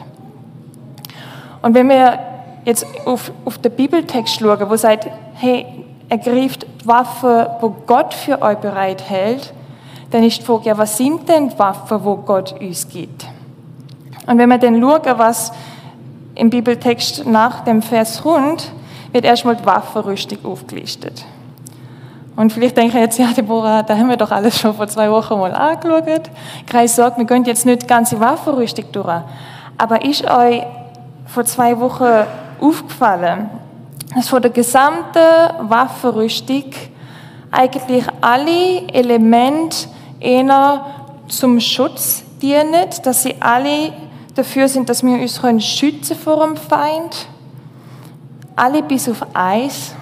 Und 1.63 1.75
wenn 1.75 1.89
wir 1.89 2.19
jetzt 2.65 2.87
auf, 3.07 3.33
auf 3.45 3.59
den 3.59 3.73
Bibeltext 3.73 4.39
schauen, 4.39 4.69
wo 4.69 4.77
sagt, 4.77 5.09
hey, 5.35 5.67
ergreift 6.09 6.67
die 6.83 6.87
Waffen, 6.87 7.47
wo 7.61 7.71
Gott 7.87 8.15
für 8.15 8.41
euch 8.43 8.59
bereithält, 8.59 9.53
dann 10.11 10.23
ist 10.23 10.41
die 10.41 10.45
Frage, 10.45 10.67
ja, 10.67 10.79
was 10.79 10.97
sind 10.97 11.29
denn 11.29 11.51
die 11.51 11.59
Waffen, 11.59 11.99
wo 12.03 12.17
Gott 12.17 12.59
uns 12.61 12.89
gibt? 12.89 13.27
Und 14.27 14.39
wenn 14.39 14.49
wir 14.49 14.59
dann 14.59 14.81
schauen, 14.81 15.19
was 15.19 15.53
im 16.35 16.51
Bibeltext 16.51 17.27
nach 17.27 17.65
dem 17.65 17.83
Vers 17.83 18.23
kommt, 18.23 18.73
wird 19.13 19.25
erstmal 19.25 19.57
die 19.57 19.67
Waffenrüstung 19.67 20.39
aufgelistet. 20.45 21.25
Und 22.39 22.53
vielleicht 22.53 22.77
denke 22.77 22.97
ich 22.97 23.03
jetzt, 23.03 23.19
ja, 23.19 23.33
Deborah, 23.37 23.83
da 23.83 23.99
haben 23.99 24.09
wir 24.09 24.17
doch 24.17 24.31
alles 24.31 24.61
schon 24.61 24.73
vor 24.73 24.87
zwei 24.87 25.11
Wochen 25.11 25.41
mal 25.41 25.53
angeschaut. 25.53 26.31
Kreis 26.69 26.95
sagt, 26.95 27.19
wir 27.19 27.25
gehen 27.25 27.45
jetzt 27.45 27.67
nicht 27.67 27.83
die 27.83 27.87
ganze 27.89 28.21
Waffenrüstung 28.21 28.85
durch. 28.93 29.23
Aber 29.77 30.05
ist 30.05 30.25
euch 30.25 30.63
vor 31.27 31.45
zwei 31.45 31.77
Wochen 31.81 32.29
aufgefallen, 32.61 33.51
dass 34.15 34.29
von 34.29 34.41
der 34.41 34.53
gesamten 34.53 35.19
Waffenrüstung 35.63 36.67
eigentlich 37.51 38.05
alle 38.21 38.87
Elemente 38.87 39.89
eher 40.21 40.85
zum 41.27 41.59
Schutz 41.59 42.23
dienen, 42.41 42.87
dass 43.03 43.25
sie 43.25 43.35
alle 43.41 43.93
dafür 44.37 44.69
sind, 44.69 44.89
dass 44.89 45.03
wir 45.03 45.21
uns 45.21 45.67
schützen 45.67 46.17
vor 46.17 46.47
dem 46.47 46.57
Feind. 46.57 47.27
Alle 48.55 48.81
bis 48.81 49.09
auf 49.09 49.27
eins. 49.35 49.97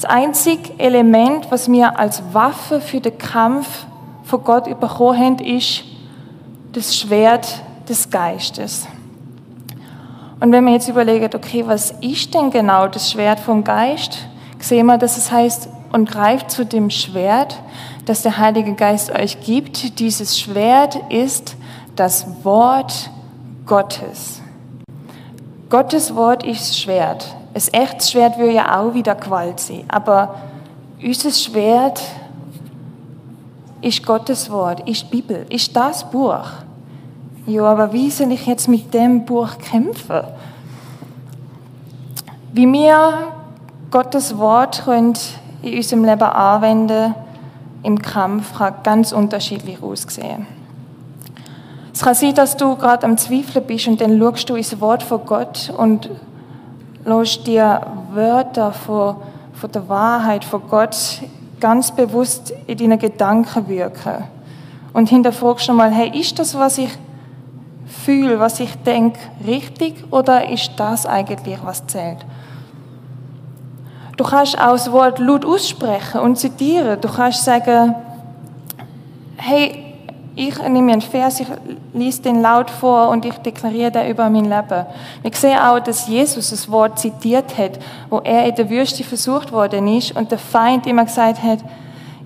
Das 0.00 0.04
einzige 0.04 0.78
Element, 0.78 1.50
was 1.50 1.68
wir 1.68 1.98
als 1.98 2.22
Waffe 2.32 2.80
für 2.80 3.00
den 3.00 3.18
Kampf 3.18 3.84
von 4.22 4.44
Gott 4.44 4.66
bekommen 4.78 5.18
haben, 5.18 5.38
ist 5.40 5.82
das 6.70 6.96
Schwert 6.96 7.64
des 7.88 8.08
Geistes. 8.08 8.86
Und 10.38 10.52
wenn 10.52 10.64
wir 10.66 10.72
jetzt 10.72 10.88
überlegen, 10.88 11.28
okay, 11.34 11.64
was 11.66 11.90
ist 12.00 12.32
denn 12.32 12.52
genau 12.52 12.86
das 12.86 13.10
Schwert 13.10 13.40
vom 13.40 13.64
Geist, 13.64 14.18
sehen 14.60 14.86
wir, 14.86 14.98
dass 14.98 15.16
es 15.16 15.32
heißt, 15.32 15.68
und 15.90 16.08
greift 16.08 16.52
zu 16.52 16.64
dem 16.64 16.90
Schwert, 16.90 17.60
das 18.04 18.22
der 18.22 18.38
Heilige 18.38 18.74
Geist 18.74 19.10
euch 19.10 19.40
gibt. 19.40 19.98
Dieses 19.98 20.38
Schwert 20.38 20.96
ist 21.08 21.56
das 21.96 22.24
Wort 22.44 23.10
Gottes. 23.66 24.42
Gottes 25.68 26.14
Wort 26.14 26.44
ist 26.44 26.78
Schwert. 26.78 27.34
Ein 27.58 27.82
echtes 27.82 28.12
Schwert 28.12 28.38
würde 28.38 28.52
ja 28.52 28.78
auch 28.78 28.94
wieder 28.94 29.16
Gewalt 29.16 29.58
sein. 29.58 29.82
Aber 29.88 30.36
unser 31.02 31.32
Schwert 31.32 32.00
ist 33.80 34.06
Gottes 34.06 34.48
Wort, 34.48 34.88
ist 34.88 35.02
die 35.02 35.16
Bibel, 35.16 35.44
ist 35.48 35.74
das 35.74 36.08
Buch. 36.08 36.46
Ja, 37.46 37.64
aber 37.64 37.92
wie 37.92 38.10
soll 38.10 38.30
ich 38.30 38.46
jetzt 38.46 38.68
mit 38.68 38.94
dem 38.94 39.24
Buch 39.24 39.58
kämpfen? 39.58 40.20
Wie 42.52 42.72
wir 42.72 43.32
Gottes 43.90 44.38
Wort 44.38 44.84
können 44.84 45.14
in 45.62 45.78
unserem 45.78 46.04
Leben 46.04 46.22
anwenden 46.22 47.14
im 47.82 48.00
Kampf, 48.00 48.56
kann 48.56 48.74
ganz 48.84 49.10
unterschiedlich 49.10 49.82
aussehen. 49.82 50.46
Es 51.92 52.02
kann 52.02 52.14
sein, 52.14 52.36
dass 52.36 52.56
du 52.56 52.76
gerade 52.76 53.04
am 53.04 53.16
Zweifeln 53.16 53.66
bist 53.66 53.88
und 53.88 54.00
dann 54.00 54.16
schaust 54.20 54.48
du 54.48 54.54
ins 54.54 54.80
Wort 54.80 55.02
von 55.02 55.26
Gott 55.26 55.72
und 55.76 56.08
lässt 57.08 57.46
dir 57.46 57.80
Wörter 58.12 58.72
von, 58.72 59.16
von 59.54 59.72
der 59.72 59.88
Wahrheit 59.88 60.44
von 60.44 60.62
Gott 60.68 60.96
ganz 61.60 61.90
bewusst 61.90 62.52
in 62.66 62.78
deinen 62.78 62.98
Gedanken 62.98 63.68
wirken. 63.68 64.24
Und 64.92 65.08
hinterfragst 65.08 65.66
schon 65.66 65.76
mal, 65.76 65.90
hey, 65.90 66.18
ist 66.18 66.38
das, 66.38 66.56
was 66.56 66.78
ich 66.78 66.90
fühle, 67.86 68.38
was 68.38 68.60
ich 68.60 68.74
denke, 68.82 69.18
richtig 69.46 70.04
oder 70.10 70.48
ist 70.48 70.72
das 70.76 71.06
eigentlich, 71.06 71.58
was 71.64 71.86
zählt? 71.86 72.24
Du 74.16 74.24
kannst 74.24 74.58
auch 74.58 74.72
das 74.72 74.90
Wort 74.90 75.18
laut 75.20 75.44
aussprechen 75.44 76.20
und 76.20 76.36
zitieren. 76.36 77.00
Du 77.00 77.08
kannst 77.08 77.44
sagen, 77.44 77.94
hey, 79.36 79.87
ich 80.38 80.56
nehme 80.62 80.92
einen 80.92 81.00
Vers, 81.00 81.40
ich 81.40 81.48
lese 81.92 82.22
den 82.22 82.40
laut 82.40 82.70
vor 82.70 83.08
und 83.08 83.24
ich 83.24 83.34
deklariere 83.38 83.90
den 83.90 84.08
über 84.08 84.30
mein 84.30 84.44
Leben. 84.44 84.86
Wir 85.22 85.32
sehen 85.34 85.58
auch, 85.58 85.80
dass 85.80 86.06
Jesus 86.06 86.50
das 86.50 86.70
Wort 86.70 87.00
zitiert 87.00 87.58
hat, 87.58 87.80
wo 88.08 88.20
er 88.20 88.46
in 88.46 88.54
der 88.54 88.70
Wüste 88.70 89.02
versucht 89.02 89.50
worden 89.50 89.88
ist 89.88 90.14
und 90.14 90.30
der 90.30 90.38
Feind 90.38 90.86
immer 90.86 91.04
gesagt 91.04 91.42
hat, 91.42 91.58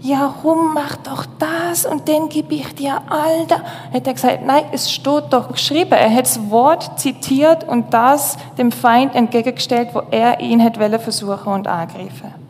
ja, 0.02 0.34
rum, 0.44 0.74
mach 0.74 0.96
doch 0.96 1.24
das 1.38 1.86
und 1.86 2.06
dann 2.08 2.28
gebe 2.28 2.54
ich 2.54 2.74
dir 2.74 3.00
all 3.08 3.46
das. 3.46 3.60
Hat 3.94 4.06
er 4.06 4.12
gesagt, 4.12 4.44
nein, 4.44 4.64
es 4.72 4.92
steht 4.92 5.24
doch 5.30 5.50
geschrieben. 5.50 5.92
Er 5.92 6.12
hat 6.12 6.26
das 6.26 6.50
Wort 6.50 6.98
zitiert 6.98 7.66
und 7.66 7.94
das 7.94 8.36
dem 8.58 8.72
Feind 8.72 9.14
entgegengestellt, 9.14 9.90
wo 9.92 10.02
er 10.10 10.40
ihn 10.40 10.62
hat 10.62 10.76
versuchen 11.00 11.52
und 11.52 11.68
angreifen. 11.68 12.41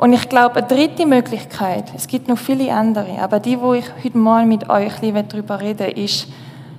Und 0.00 0.14
ich 0.14 0.30
glaube, 0.30 0.56
eine 0.56 0.66
dritte 0.66 1.04
Möglichkeit, 1.04 1.92
es 1.94 2.08
gibt 2.08 2.26
noch 2.26 2.38
viele 2.38 2.72
andere, 2.72 3.18
aber 3.20 3.38
die, 3.38 3.60
wo 3.60 3.74
ich 3.74 3.84
heute 4.02 4.16
mal 4.16 4.46
mit 4.46 4.70
euch 4.70 4.94
darüber 5.28 5.60
rede, 5.60 5.88
ist, 5.90 6.26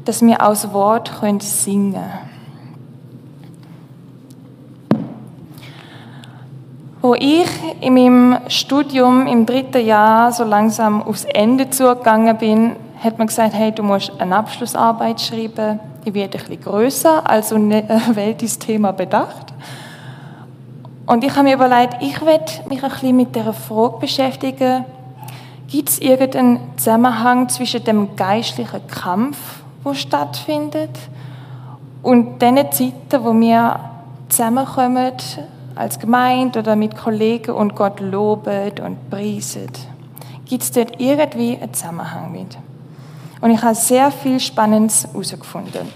dass 0.05 0.23
wir 0.23 0.43
aus 0.43 0.73
Wort 0.73 1.19
können 1.19 1.39
singen 1.39 2.01
können. 4.89 5.05
Wo 7.03 7.13
ich 7.13 7.47
in 7.81 7.93
meinem 7.93 8.37
Studium 8.47 9.27
im 9.27 9.45
dritten 9.45 9.85
Jahr 9.85 10.31
so 10.31 10.43
langsam 10.43 11.03
aufs 11.03 11.25
Ende 11.25 11.69
zugegangen 11.69 12.35
bin, 12.39 12.75
hat 13.03 13.19
man 13.19 13.27
gesagt, 13.27 13.53
hey, 13.53 13.71
du 13.71 13.83
musst 13.83 14.19
eine 14.19 14.35
Abschlussarbeit 14.35 15.21
schreiben, 15.21 15.79
die 16.03 16.15
wird 16.15 16.33
ein 16.33 16.39
bisschen 16.39 16.59
grösser, 16.59 17.29
also 17.29 17.53
eine 17.53 17.83
Welt 18.15 18.41
ist 18.41 18.63
Thema 18.63 18.91
bedacht. 18.91 19.53
Und 21.05 21.24
ich 21.24 21.31
habe 21.31 21.43
mir 21.43 21.55
überlegt, 21.55 22.01
ich 22.01 22.22
werde 22.25 22.51
mich 22.70 22.84
ein 22.84 22.89
bisschen 22.89 23.17
mit 23.17 23.36
der 23.36 23.53
Frage 23.53 23.98
beschäftigen, 24.00 24.86
gibt 25.67 25.89
es 25.89 26.00
irgendeinen 26.00 26.60
Zusammenhang 26.77 27.50
zwischen 27.50 27.84
dem 27.84 28.15
geistlichen 28.15 28.86
Kampf, 28.88 29.38
der 29.86 29.93
stattfindet, 29.93 30.98
und 32.03 32.41
den 32.41 32.58
Zeiten, 32.72 33.24
wo 33.24 33.34
wir 33.34 33.79
zusammenkommen 34.29 35.13
als 35.75 36.00
Gemeinde 36.00 36.60
oder 36.60 36.75
mit 36.75 36.98
Kollegen 36.98 37.51
und 37.51 37.75
Gott 37.75 38.00
loben 38.00 38.72
und 38.84 39.10
preisen? 39.10 39.70
Gibt 40.46 40.63
es 40.63 40.72
dort 40.72 41.00
irgendwie 41.00 41.58
einen 41.58 41.74
Zusammenhang 41.74 42.31
mit? 42.31 42.58
Und 43.39 43.51
ich 43.51 43.62
habe 43.62 43.75
sehr 43.75 44.12
viel 44.12 44.39
Spannendes 44.39 45.08
herausgefunden. 45.08 45.88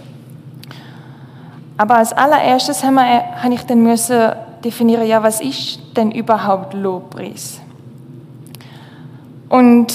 Aber 1.78 1.98
als 1.98 2.14
allererstes 2.14 2.84
habe 2.84 3.54
ich 3.54 3.64
dann 3.64 3.84
müssen 3.84 4.32
definiere, 4.66 5.06
ja, 5.06 5.22
was 5.24 5.40
ist 5.40 5.80
denn 5.96 6.12
überhaupt 6.12 6.74
Lobpreis? 6.74 7.62
Und 9.48 9.94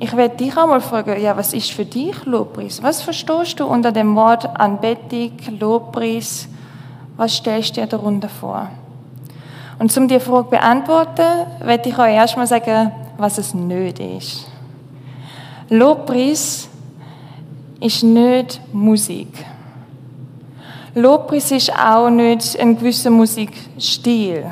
ich 0.00 0.14
werde 0.16 0.36
dich 0.36 0.56
auch 0.56 0.66
mal 0.66 0.80
fragen, 0.80 1.22
ja, 1.22 1.36
was 1.36 1.54
ist 1.54 1.70
für 1.70 1.84
dich 1.84 2.26
Lobpreis? 2.26 2.82
Was 2.82 3.02
verstehst 3.02 3.60
du 3.60 3.66
unter 3.66 3.92
dem 3.92 4.16
Wort 4.16 4.44
Anbetung, 4.58 5.30
Lobpreis? 5.60 6.48
Was 7.16 7.36
stellst 7.36 7.76
du 7.76 7.80
dir 7.80 7.86
darunter 7.86 8.28
vor? 8.28 8.68
Und 9.78 9.96
um 9.96 10.08
die 10.08 10.18
Frage 10.18 10.44
zu 10.44 10.50
beantworten, 10.50 11.46
werde 11.60 11.88
ich 11.88 11.98
euch 11.98 12.14
erstmal 12.14 12.46
sagen, 12.46 12.90
was 13.16 13.38
es 13.38 13.54
nicht 13.54 14.00
ist. 14.00 14.48
Lobpreis 15.68 16.68
ist 17.80 18.02
nicht 18.02 18.60
Musik. 18.72 19.28
Lobpreis 20.94 21.50
ist 21.50 21.72
auch 21.72 22.10
nicht 22.10 22.58
ein 22.60 22.76
gewisser 22.76 23.10
Musikstil. 23.10 24.44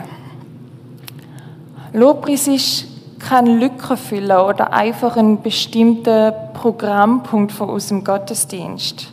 Lobpreis 1.92 2.48
ist 2.48 2.86
keine 3.18 3.56
Lücke 3.56 3.96
füllen 3.96 4.38
oder 4.38 4.72
einfach 4.72 5.16
einen 5.16 5.42
bestimmten 5.42 6.32
Programmpunkt 6.54 7.52
von 7.52 7.68
unserem 7.68 8.04
Gottesdienst. 8.04 9.12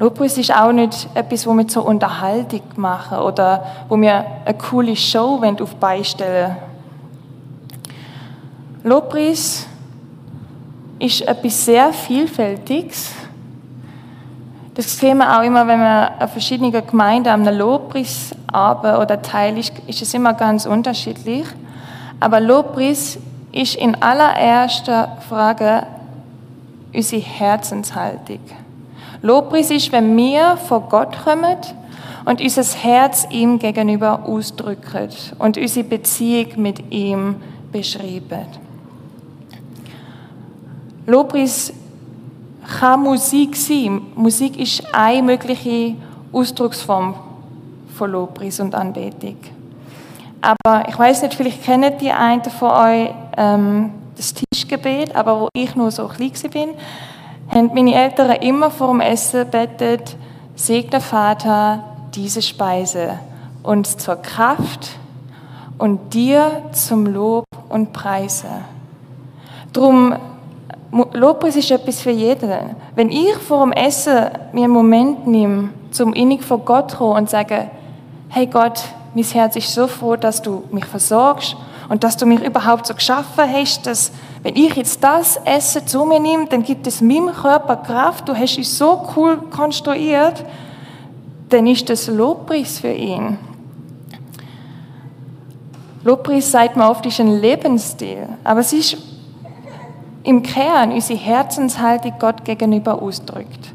Lobpreis 0.00 0.36
ist 0.38 0.52
auch 0.52 0.72
nicht 0.72 1.08
etwas, 1.14 1.46
wo 1.46 1.54
wir 1.54 1.68
zur 1.68 1.86
Unterhaltung 1.86 2.62
machen 2.76 3.18
oder 3.18 3.64
wo 3.88 3.96
wir 4.00 4.24
eine 4.44 4.58
coole 4.58 4.96
Show 4.96 5.40
auf 5.60 5.76
beistellen 5.76 6.56
Lobpreis 8.82 9.66
ist 10.98 11.22
etwas 11.22 11.64
sehr 11.64 11.90
Vielfältiges. 11.92 13.12
Das 14.74 14.98
sehen 14.98 15.18
wir 15.18 15.38
auch 15.38 15.44
immer, 15.44 15.66
wenn 15.68 15.78
man 15.78 16.08
an 16.18 16.28
verschiedenen 16.28 16.72
Gemeinden 16.72 17.28
am 17.28 17.44
Lobpreis 17.44 18.34
oder 18.52 19.22
Teil 19.22 19.56
ist, 19.56 19.72
ist 19.86 20.02
es 20.02 20.12
immer 20.14 20.34
ganz 20.34 20.66
unterschiedlich. 20.66 21.46
Aber 22.18 22.40
Lobpreis 22.40 23.18
ist 23.52 23.76
in 23.76 23.94
allererster 24.02 25.18
Frage 25.28 25.86
unsere 26.92 27.22
Herzenshaltung. 27.22 28.40
Lobpreis 29.22 29.70
ist, 29.70 29.92
wenn 29.92 30.16
wir 30.16 30.56
vor 30.56 30.88
Gott 30.88 31.16
kommen 31.22 31.56
und 32.24 32.40
unser 32.40 32.64
Herz 32.78 33.26
ihm 33.30 33.58
gegenüber 33.58 34.24
ausdrücken 34.26 35.08
und 35.38 35.56
unsere 35.56 35.84
Beziehung 35.84 36.60
mit 36.62 36.92
ihm 36.92 37.36
beschreiben. 37.70 38.46
Lobpreis 41.06 41.72
kann 42.64 43.00
Musik 43.00 43.56
sein. 43.56 44.02
Musik 44.14 44.58
ist 44.58 44.82
eine 44.92 45.22
mögliche 45.22 45.94
Ausdrucksform 46.32 47.14
von 47.96 48.10
Lobpreis 48.10 48.60
und 48.60 48.74
Anbetung. 48.74 49.36
Aber 50.40 50.88
ich 50.88 50.98
weiß 50.98 51.22
nicht, 51.22 51.34
vielleicht 51.34 51.62
kennen 51.62 51.92
die 52.00 52.10
einen 52.10 52.44
von 52.44 52.70
euch 52.70 53.10
ähm, 53.36 53.92
das 54.16 54.34
Tischgebet, 54.34 55.14
aber 55.16 55.40
wo 55.40 55.48
ich 55.54 55.74
nur 55.74 55.90
so 55.90 56.06
klein 56.08 56.32
bin, 56.52 56.70
haben 57.48 57.70
meine 57.74 57.94
Eltern 57.94 58.30
immer 58.42 58.70
vor 58.70 58.88
dem 58.88 59.00
Essen 59.00 59.48
betet, 59.50 60.16
segne 60.54 61.00
Vater 61.00 61.84
diese 62.14 62.42
Speise 62.42 63.18
uns 63.62 63.96
zur 63.96 64.16
Kraft 64.16 64.90
und 65.78 66.14
dir 66.14 66.62
zum 66.72 67.06
Lob 67.06 67.46
und 67.68 67.92
Preise. 67.92 68.48
Drum 69.72 70.14
Lobpreis 71.12 71.56
ist 71.56 71.72
etwas 71.72 72.00
für 72.00 72.10
jeden. 72.10 72.76
Wenn 72.94 73.10
ich 73.10 73.34
vor 73.34 73.64
dem 73.64 73.72
Essen 73.72 74.30
mir 74.52 74.64
einen 74.64 74.72
Moment 74.72 75.26
nehme, 75.26 75.70
zum 75.90 76.12
innig 76.12 76.44
vor 76.44 76.58
Gott 76.58 76.92
zu 76.92 77.04
und 77.04 77.28
sage, 77.28 77.68
hey 78.28 78.46
Gott, 78.46 78.84
mein 79.14 79.24
Herz 79.24 79.56
ist 79.56 79.74
so 79.74 79.88
froh, 79.88 80.14
dass 80.14 80.40
du 80.40 80.62
mich 80.70 80.84
versorgst 80.84 81.56
und 81.88 82.04
dass 82.04 82.16
du 82.16 82.26
mich 82.26 82.42
überhaupt 82.42 82.86
so 82.86 82.94
geschaffen 82.94 83.44
hast, 83.52 83.86
dass 83.86 84.12
wenn 84.44 84.54
ich 84.56 84.74
jetzt 84.76 85.02
das 85.02 85.36
Essen 85.44 85.86
zu 85.86 86.04
mir 86.04 86.20
nehme, 86.20 86.46
dann 86.46 86.62
gibt 86.62 86.86
es 86.86 87.00
meinem 87.00 87.32
Körper 87.32 87.76
Kraft, 87.76 88.28
du 88.28 88.36
hast 88.36 88.58
es 88.58 88.78
so 88.78 89.08
cool 89.16 89.38
konstruiert, 89.50 90.44
dann 91.48 91.66
ist 91.66 91.88
das 91.88 92.06
Lobpreis 92.06 92.78
für 92.78 92.92
ihn. 92.92 93.38
Lobpreis, 96.04 96.50
sagt 96.50 96.76
man 96.76 96.88
oft, 96.88 97.04
ist 97.06 97.18
ein 97.18 97.40
Lebensstil, 97.40 98.28
aber 98.44 98.60
es 98.60 98.72
ist 98.72 98.96
im 100.24 100.42
Kern 100.42 100.90
unsere 100.90 101.18
Herzenshaltung 101.18 102.14
Gott 102.18 102.44
gegenüber 102.44 103.00
ausdrückt. 103.00 103.72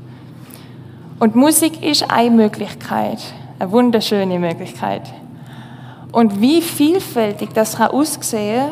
Und 1.19 1.35
Musik 1.35 1.83
ist 1.83 2.09
eine 2.09 2.31
Möglichkeit, 2.31 3.19
eine 3.59 3.71
wunderschöne 3.71 4.39
Möglichkeit. 4.39 5.03
Und 6.11 6.41
wie 6.41 6.61
vielfältig 6.61 7.49
das 7.53 7.77
kann 7.77 7.91
aussehen 7.91 8.71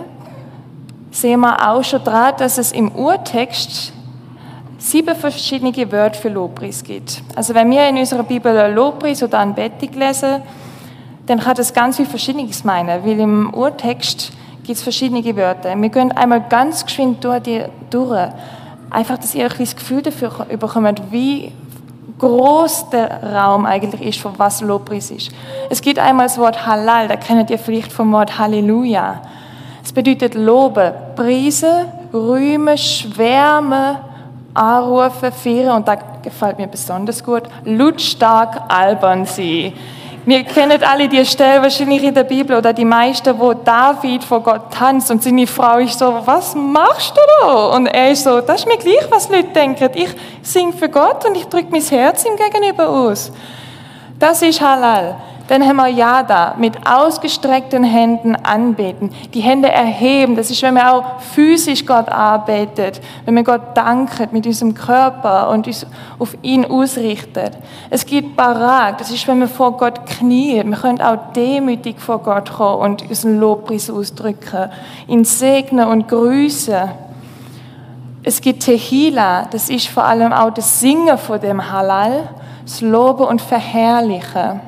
sehen 1.12 1.40
wir 1.40 1.70
auch 1.70 1.84
schon 1.84 2.04
daran, 2.04 2.34
dass 2.38 2.58
es 2.58 2.72
im 2.72 2.92
Urtext 2.92 3.94
sieben 4.78 5.16
verschiedene 5.16 5.92
Wörter 5.92 6.20
für 6.20 6.30
Lobpreis 6.30 6.84
gibt. 6.84 7.22
Also 7.36 7.54
wenn 7.54 7.70
wir 7.72 7.88
in 7.88 7.98
unserer 7.98 8.24
Bibel 8.24 8.72
Lobpreis 8.74 9.24
oder 9.24 9.40
Anbetung 9.40 9.94
lesen, 9.94 10.42
dann 11.26 11.40
kann 11.40 11.56
das 11.56 11.74
ganz 11.74 11.98
viel 11.98 12.06
Verschiedenes 12.06 12.64
meinen, 12.64 13.04
weil 13.06 13.20
im 13.20 13.54
Urtext 13.54 14.32
gibt 14.68 14.78
es 14.78 14.84
verschiedene 14.84 15.24
Wörter. 15.38 15.82
Wir 15.82 15.90
gehen 15.90 16.12
einmal 16.12 16.42
ganz 16.42 16.86
geschwind 16.86 17.24
durch 17.24 17.42
die 17.42 17.64
durch. 17.90 18.30
Einfach, 18.90 19.18
dass 19.18 19.34
ihr 19.34 19.46
ein 19.46 19.58
das 19.58 19.76
Gefühl 19.76 20.02
dafür 20.02 20.30
bekommt, 20.60 21.02
wie 21.10 21.54
groß 22.20 22.90
der 22.90 23.24
Raum 23.34 23.66
eigentlich 23.66 24.02
ist, 24.02 24.20
von 24.20 24.34
was 24.38 24.60
Lobpreis 24.60 25.10
ist. 25.12 25.32
Es 25.70 25.82
gibt 25.82 26.00
einmal 26.00 26.26
das 26.26 26.38
Wort 26.38 26.66
Halal, 26.66 27.08
da 27.08 27.16
kennt 27.16 27.50
ihr 27.50 27.60
vielleicht 27.60 27.94
vom 27.94 28.12
Wort 28.12 28.38
Halleluja. 28.38 29.22
Es 29.84 29.94
bedeutet 29.94 30.36
loben, 30.36 30.92
preisen, 31.16 31.86
rühmen, 32.14 32.78
schwärmen, 32.78 33.98
anrufen, 34.54 35.32
feiern 35.32 35.78
und 35.78 35.88
da 35.88 35.96
gefällt 36.22 36.58
mir 36.58 36.68
besonders 36.68 37.24
gut, 37.24 37.44
lautstark 37.64 38.64
albern 38.68 39.26
sein. 39.26 39.72
Wir 40.28 40.44
kennen 40.44 40.84
alle 40.84 41.08
die 41.08 41.26
Stelle 41.26 41.62
wahrscheinlich 41.62 42.04
in 42.04 42.14
der 42.14 42.26
Bibel 42.26 42.58
oder 42.58 42.74
die 42.74 42.84
meisten, 42.84 43.40
wo 43.40 43.54
David 43.54 44.26
vor 44.26 44.44
Gott 44.44 44.74
tanzt 44.74 45.10
und 45.10 45.24
seine 45.24 45.48
Frau 45.48 45.78
ist 45.78 45.98
so, 45.98 46.22
was 46.26 46.54
machst 46.54 47.16
du 47.16 47.22
da? 47.40 47.68
Und 47.68 47.88
er 47.88 48.12
ist 48.12 48.26
so, 48.26 48.42
das 48.42 48.60
ist 48.60 48.68
mir 48.68 48.76
gleich, 48.76 49.10
was 49.10 49.30
Leute 49.30 49.48
denken. 49.56 49.90
Ich 49.96 50.10
singe 50.42 50.74
für 50.74 50.90
Gott 50.90 51.26
und 51.26 51.38
ich 51.38 51.46
drücke 51.46 51.72
mein 51.72 51.82
Herz 51.82 52.26
ihm 52.26 52.36
gegenüber 52.36 52.90
aus. 52.90 53.32
Das 54.20 54.42
ist 54.42 54.60
Halal. 54.60 55.16
Dann 55.48 55.66
haben 55.66 55.78
wir 55.78 55.88
Yada, 55.88 56.56
mit 56.58 56.76
ausgestreckten 56.86 57.84
Händen 57.84 58.36
anbeten. 58.36 59.12
Die 59.34 59.40
Hände 59.40 59.70
erheben, 59.70 60.36
das 60.36 60.52
ist, 60.52 60.62
wenn 60.62 60.74
man 60.74 60.88
auch 60.88 61.22
physisch 61.22 61.86
Gott 61.86 62.10
arbeitet, 62.10 63.02
wenn 63.26 63.34
man 63.34 63.46
Gott 63.46 63.76
dankt 63.76 64.34
mit 64.34 64.46
unserem 64.46 64.74
Körper 64.74 65.50
und 65.50 65.68
uns 65.68 65.86
auf 66.20 66.36
ihn 66.42 66.66
ausrichtet. 66.66 67.58
Es 67.90 68.06
gibt 68.06 68.36
Barak, 68.36 68.98
das 68.98 69.10
ist, 69.10 69.26
wenn 69.28 69.40
man 69.40 69.48
vor 69.48 69.78
Gott 69.78 70.06
kniet. 70.06 70.66
Wir 70.66 70.78
können 70.78 71.02
auch 71.02 71.32
demütig 71.34 72.00
vor 72.00 72.20
Gott 72.20 72.52
kommen 72.54 72.82
und 72.82 73.10
unseren 73.10 73.40
Lobpreis 73.40 73.90
ausdrücken, 73.90 74.70
ihn 75.08 75.24
segnen 75.24 75.88
und 75.88 76.08
grüßen. 76.08 76.90
Es 78.24 78.42
gibt 78.42 78.64
Tehila, 78.64 79.46
das 79.50 79.70
ist 79.70 79.88
vor 79.88 80.04
allem 80.04 80.34
auch 80.34 80.50
das 80.50 80.82
Singen 80.82 81.18
von 81.18 81.40
dem 81.40 81.72
Halal, 81.72 82.28
das 82.66 82.82
Loben 82.82 83.24
und 83.24 83.42
Verherrlichen. 83.42 84.60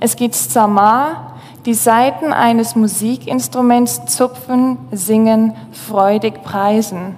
Es 0.00 0.14
gibt 0.14 0.36
Zamar, 0.36 1.34
die 1.66 1.74
Seiten 1.74 2.32
eines 2.32 2.76
Musikinstruments 2.76 4.06
zupfen, 4.06 4.78
singen, 4.92 5.54
freudig 5.72 6.44
preisen. 6.44 7.16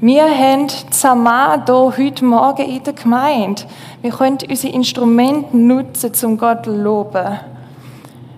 Wir 0.00 0.24
haben 0.24 0.68
Zamar 0.90 1.62
hier 1.66 1.92
heute 1.98 2.24
Morgen 2.24 2.62
in 2.62 2.82
der 2.82 2.94
Gemeinde. 2.94 3.64
Wir 4.00 4.12
können 4.12 4.38
unsere 4.48 4.72
Instrumente 4.72 5.54
nutzen, 5.54 6.14
zum 6.14 6.38
Gott 6.38 6.64
loben. 6.64 7.38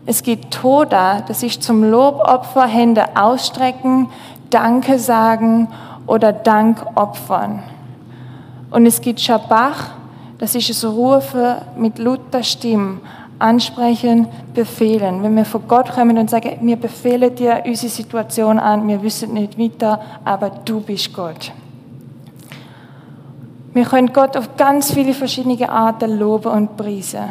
Es 0.06 0.24
gibt 0.24 0.54
Toda, 0.54 1.20
das 1.20 1.44
ist 1.44 1.62
zum 1.62 1.88
Lobopfer 1.88 2.66
Hände 2.66 3.04
ausstrecken, 3.16 4.08
Danke 4.50 4.98
sagen 4.98 5.68
oder 6.08 6.32
Dank 6.32 6.84
opfern. 6.96 7.62
Und 8.72 8.86
es 8.86 9.00
gibt 9.00 9.20
Schabach, 9.20 9.92
das 10.38 10.56
ist 10.56 10.68
das 10.68 10.84
Rufen 10.84 11.56
mit 11.76 11.98
lauter 11.98 12.42
Stimme 12.42 12.98
ansprechen, 13.38 14.26
befehlen. 14.54 15.22
Wenn 15.22 15.36
wir 15.36 15.44
vor 15.44 15.62
Gott 15.66 15.90
kommen 15.90 16.18
und 16.18 16.30
sagen, 16.30 16.58
wir 16.60 16.76
befehlen 16.76 17.34
dir 17.34 17.62
unsere 17.64 17.90
Situation 17.90 18.58
an, 18.58 18.86
wir 18.88 19.02
wissen 19.02 19.32
nicht 19.34 19.58
weiter, 19.58 20.00
aber 20.24 20.50
du 20.64 20.80
bist 20.80 21.12
Gott. 21.12 21.52
Wir 23.74 23.84
können 23.84 24.12
Gott 24.12 24.36
auf 24.36 24.56
ganz 24.56 24.92
viele 24.92 25.14
verschiedene 25.14 25.68
Arten 25.68 26.18
loben 26.18 26.50
und 26.50 26.76
preisen. 26.76 27.24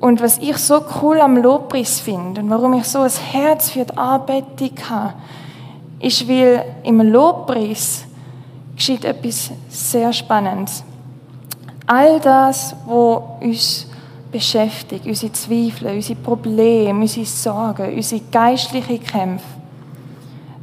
Und 0.00 0.22
was 0.22 0.38
ich 0.38 0.56
so 0.56 0.80
cool 1.00 1.20
am 1.20 1.36
Lobpreis 1.36 2.00
finde 2.00 2.40
und 2.40 2.50
warum 2.50 2.72
ich 2.74 2.84
so 2.84 3.00
ein 3.00 3.10
Herz 3.10 3.70
für 3.70 3.84
die 3.84 3.96
Arbeitung 3.96 4.72
habe, 4.88 5.14
ist, 6.00 6.26
weil 6.28 6.64
im 6.82 7.00
Lobpreis 7.02 8.04
geschieht 8.74 9.04
etwas 9.04 9.50
sehr 9.68 10.12
Spannendes. 10.12 10.82
All 11.86 12.18
das, 12.20 12.74
was 12.86 13.22
uns 13.40 13.89
beschäftigt, 14.30 15.06
unsere 15.06 15.32
Zweifel, 15.32 15.94
unsere 15.94 16.18
Probleme, 16.18 17.00
unsere 17.00 17.26
Sorgen, 17.26 17.94
unsere 17.94 18.22
geistlichen 18.30 19.02
Kämpfe. 19.02 19.46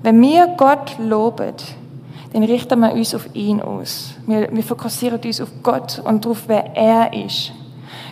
Wenn 0.04 0.22
wir 0.22 0.48
Gott 0.58 0.98
loben, 1.00 1.54
dann 2.34 2.44
richten 2.44 2.80
wir 2.80 2.94
uns 2.94 3.16
auf 3.16 3.28
ihn 3.34 3.62
aus. 3.62 4.14
Wir, 4.26 4.50
wir 4.52 4.64
fokussieren 4.64 5.20
uns 5.20 5.42
auf 5.42 5.50
Gott 5.64 6.02
und 6.04 6.24
darauf, 6.24 6.44
wer 6.48 6.76
er 6.76 7.14
ist. 7.14 7.52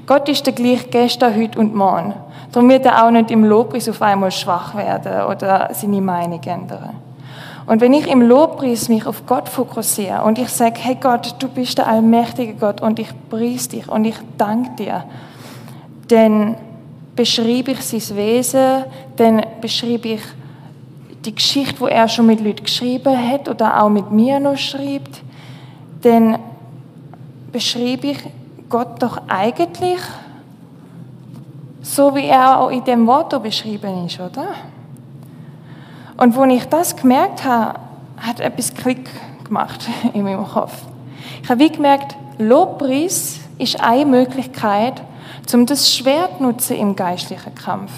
Gott 0.06 0.28
ist 0.30 0.46
der 0.46 0.54
gleich 0.54 0.90
gestern, 0.90 1.36
heute 1.36 1.60
und 1.60 1.76
morgen. 1.76 2.14
Darum 2.52 2.70
wird 2.70 2.86
er 2.86 3.06
auch 3.06 3.12
nicht 3.12 3.32
im 3.32 3.44
Lobpreis 3.44 3.90
auf 3.90 4.02
einmal 4.02 4.32
schwach 4.32 4.76
werden 4.76 5.26
oder 5.30 5.70
seine 5.74 6.02
Meinung 6.02 6.42
ändern. 6.44 6.96
Und 7.66 7.82
wenn 7.82 7.94
ich 7.94 8.08
im 8.08 8.22
Lobpreis 8.22 8.90
mich 8.90 9.06
auf 9.08 9.26
Gott 9.26 9.50
fokussiere 9.50 10.24
und 10.24 10.38
ich 10.38 10.50
sage, 10.50 10.80
hey 10.80 10.98
Gott, 11.02 11.36
du 11.40 11.50
bist 11.50 11.80
der 11.80 11.88
allmächtige 11.88 12.54
Gott 12.54 12.82
und 12.82 13.00
ich 13.00 13.10
preis 13.30 13.68
dich 13.68 13.90
und 13.90 14.06
ich 14.06 14.16
danke 14.38 14.84
dir, 14.84 15.04
denn 16.10 16.56
beschreibe 17.16 17.72
ich 17.72 17.82
sein 17.82 18.18
Wesen, 18.18 18.84
dann 19.16 19.46
beschreibe 19.62 20.10
ich 20.10 20.22
die 21.24 21.34
Geschichte, 21.34 21.80
wo 21.80 21.88
er 21.88 22.08
schon 22.08 22.28
mit 22.28 22.42
Leuten 22.42 22.64
geschrieben 22.64 23.18
hat 23.18 23.50
oder 23.50 23.82
auch 23.82 23.90
mit 23.90 24.12
mir 24.12 24.40
noch 24.40 24.58
schreibt, 24.58 25.22
dann 26.02 26.38
beschreibe 27.52 28.08
ich 28.08 28.20
Gott 28.70 29.02
doch 29.02 29.22
eigentlich 29.28 30.00
so, 31.82 32.14
wie 32.16 32.26
er 32.26 32.60
auch 32.60 32.70
in 32.70 32.84
dem 32.84 33.08
Wort 33.08 33.42
beschrieben 33.42 34.06
ist, 34.06 34.20
oder? 34.20 34.48
Und 36.18 36.38
als 36.38 36.54
ich 36.54 36.66
das 36.66 36.96
gemerkt 36.96 37.44
habe, 37.44 37.80
hat 38.18 38.40
etwas 38.40 38.74
Klick 38.74 39.10
gemacht 39.44 39.88
in 40.14 40.24
meinem 40.24 40.46
Kopf. 40.46 40.74
Ich 41.44 41.50
habe 41.50 41.60
wie 41.60 41.70
gemerkt, 41.70 42.16
Lobpreis 42.38 43.40
ist 43.58 43.80
eine 43.80 44.06
Möglichkeit, 44.06 45.02
um 45.54 45.66
das 45.66 45.94
Schwert 45.94 46.38
zu 46.38 46.44
nutzen 46.44 46.78
im 46.78 46.96
geistlichen 46.96 47.54
Kampf. 47.54 47.92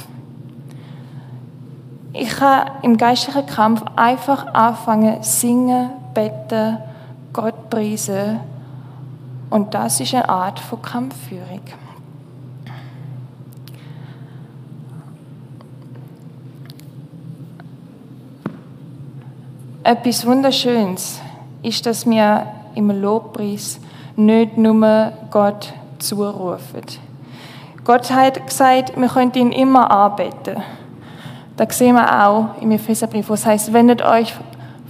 Ich 2.13 2.29
kann 2.29 2.71
im 2.81 2.97
geistlichen 2.97 3.45
Kampf 3.45 3.83
einfach 3.95 4.53
anfangen, 4.53 5.21
singen, 5.21 5.91
beten, 6.13 6.79
Gott 7.31 7.69
preisen. 7.69 8.39
Und 9.49 9.73
das 9.73 9.99
ist 9.99 10.13
eine 10.13 10.27
Art 10.27 10.60
von 10.60 10.81
Kampfführung. 10.81 11.62
Etwas 19.83 20.25
Wunderschönes 20.25 21.21
ist, 21.62 21.86
dass 21.86 22.05
wir 22.05 22.47
im 22.75 22.89
Lobpreis 22.89 23.79
nicht 24.17 24.57
nur 24.57 25.13
Gott 25.29 25.71
zurufen. 25.99 27.06
Gott 27.88 28.12
hat 28.12 28.45
gesagt, 28.45 29.00
wir 29.00 29.08
können 29.08 29.32
ihn 29.34 29.54
immer 29.54 29.89
anbeten. 29.89 30.62
Da 31.56 31.65
sehen 31.69 31.95
wir 31.95 32.28
auch 32.28 32.62
im 32.62 32.71
Epheserbrief, 32.71 33.30
wo 33.30 33.34
es 33.34 33.45
heißt, 33.45 33.71
wendet 33.71 34.02
euch 34.02 34.34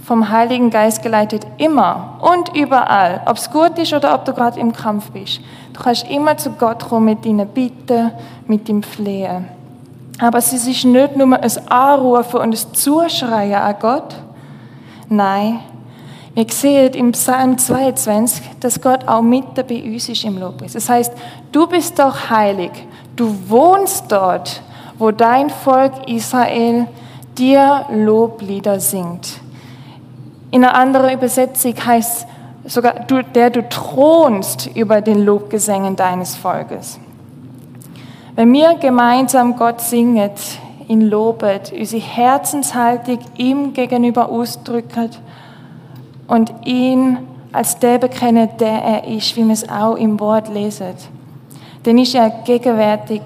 vom 0.04 0.28
Heiligen 0.28 0.68
Geist 0.68 1.00
geleitet 1.00 1.46
immer 1.58 2.18
und 2.20 2.56
überall, 2.56 3.20
ob 3.26 3.36
es 3.36 3.52
gut 3.52 3.78
ist 3.78 3.92
oder 3.92 4.12
ob 4.16 4.24
du 4.24 4.32
gerade 4.32 4.58
im 4.58 4.72
Kampf 4.72 5.12
bist. 5.12 5.40
Du 5.74 5.80
kannst 5.80 6.10
immer 6.10 6.36
zu 6.38 6.50
Gott 6.50 6.88
kommen 6.88 7.04
mit 7.04 7.24
deinen 7.24 7.46
Bitten, 7.46 8.10
mit 8.48 8.66
dem 8.66 8.82
Flehen. 8.82 9.46
Aber 10.18 10.38
es 10.38 10.52
ist 10.52 10.84
nicht 10.84 11.16
nur 11.16 11.40
ein 11.40 11.68
Anrufen 11.68 12.40
und 12.40 12.52
ein 12.52 12.74
Zuschreien 12.74 13.62
an 13.62 13.76
Gott. 13.78 14.16
Nein, 15.08 15.60
wir 16.38 16.46
sehen 16.50 16.94
im 16.94 17.12
Psalm 17.12 17.58
22, 17.58 18.42
dass 18.60 18.80
Gott 18.80 19.06
auch 19.08 19.22
mitten 19.22 19.66
bei 19.66 19.82
uns 19.82 20.08
ist 20.08 20.24
im 20.24 20.38
Lobpreis. 20.38 20.74
Das 20.74 20.88
heißt, 20.88 21.12
du 21.50 21.66
bist 21.66 21.98
doch 21.98 22.30
heilig. 22.30 22.70
Du 23.16 23.34
wohnst 23.48 24.04
dort 24.10 24.62
wo 24.98 25.12
dein 25.12 25.48
Volk 25.48 25.92
Israel 26.08 26.86
dir 27.36 27.86
Loblieder 27.90 28.80
singt. 28.80 29.40
In 30.50 30.64
einer 30.64 30.74
anderen 30.74 31.12
Übersetzung 31.12 31.74
heißt 31.84 32.26
sogar, 32.64 32.94
du, 33.06 33.22
der 33.22 33.50
du 33.50 33.66
thronst 33.68 34.68
über 34.74 35.00
den 35.00 35.24
Lobgesängen 35.24 35.94
deines 35.94 36.36
Volkes. 36.36 36.98
Wenn 38.34 38.52
wir 38.52 38.74
gemeinsam 38.74 39.56
Gott 39.56 39.80
singen, 39.80 40.30
ihn 40.88 41.02
lobet, 41.02 41.72
unsere 41.72 42.02
Herzenshaltung 42.02 43.18
ihm 43.36 43.72
gegenüber 43.72 44.28
ausdrücken 44.28 45.10
und 46.28 46.52
ihn 46.64 47.18
als 47.52 47.78
der 47.78 47.98
bekennen, 47.98 48.48
der 48.60 48.82
er 48.82 49.04
ist, 49.08 49.34
wie 49.36 49.44
wir 49.44 49.52
es 49.52 49.68
auch 49.68 49.96
im 49.96 50.20
Wort 50.20 50.48
lesen, 50.48 50.94
dann 51.82 51.98
ist 51.98 52.14
er 52.14 52.30
gegenwärtig 52.44 53.22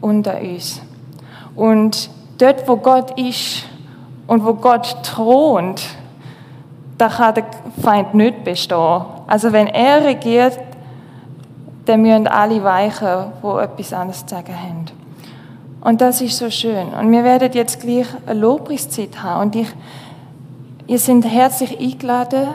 unter 0.00 0.40
uns. 0.40 0.82
Und 1.54 2.10
dort, 2.38 2.66
wo 2.68 2.76
Gott 2.76 3.18
ist 3.18 3.64
und 4.26 4.44
wo 4.44 4.54
Gott 4.54 4.96
thront, 5.04 5.82
da 6.98 7.08
kann 7.08 7.34
der 7.34 7.44
Feind 7.80 8.14
nicht 8.14 8.44
bestehen. 8.44 9.02
Also 9.26 9.52
wenn 9.52 9.68
er 9.68 10.04
regiert, 10.04 10.58
dann 11.84 12.02
müssen 12.02 12.26
alle 12.26 12.62
weichen, 12.62 13.32
wo 13.40 13.58
etwas 13.58 13.92
anderes 13.92 14.24
zu 14.24 14.34
sagen 14.34 14.54
haben. 14.54 14.86
Und 15.80 16.00
das 16.00 16.20
ist 16.20 16.38
so 16.38 16.48
schön. 16.48 16.88
Und 16.88 17.10
wir 17.10 17.24
werden 17.24 17.50
jetzt 17.52 17.80
gleich 17.80 18.06
eine 18.26 18.38
Lobpreiszeit 18.38 19.20
haben. 19.20 19.42
Und 19.42 19.56
ich, 19.56 19.68
ihr 20.92 20.98
seid 20.98 21.24
herzlich 21.24 21.80
eingeladen, 21.80 22.48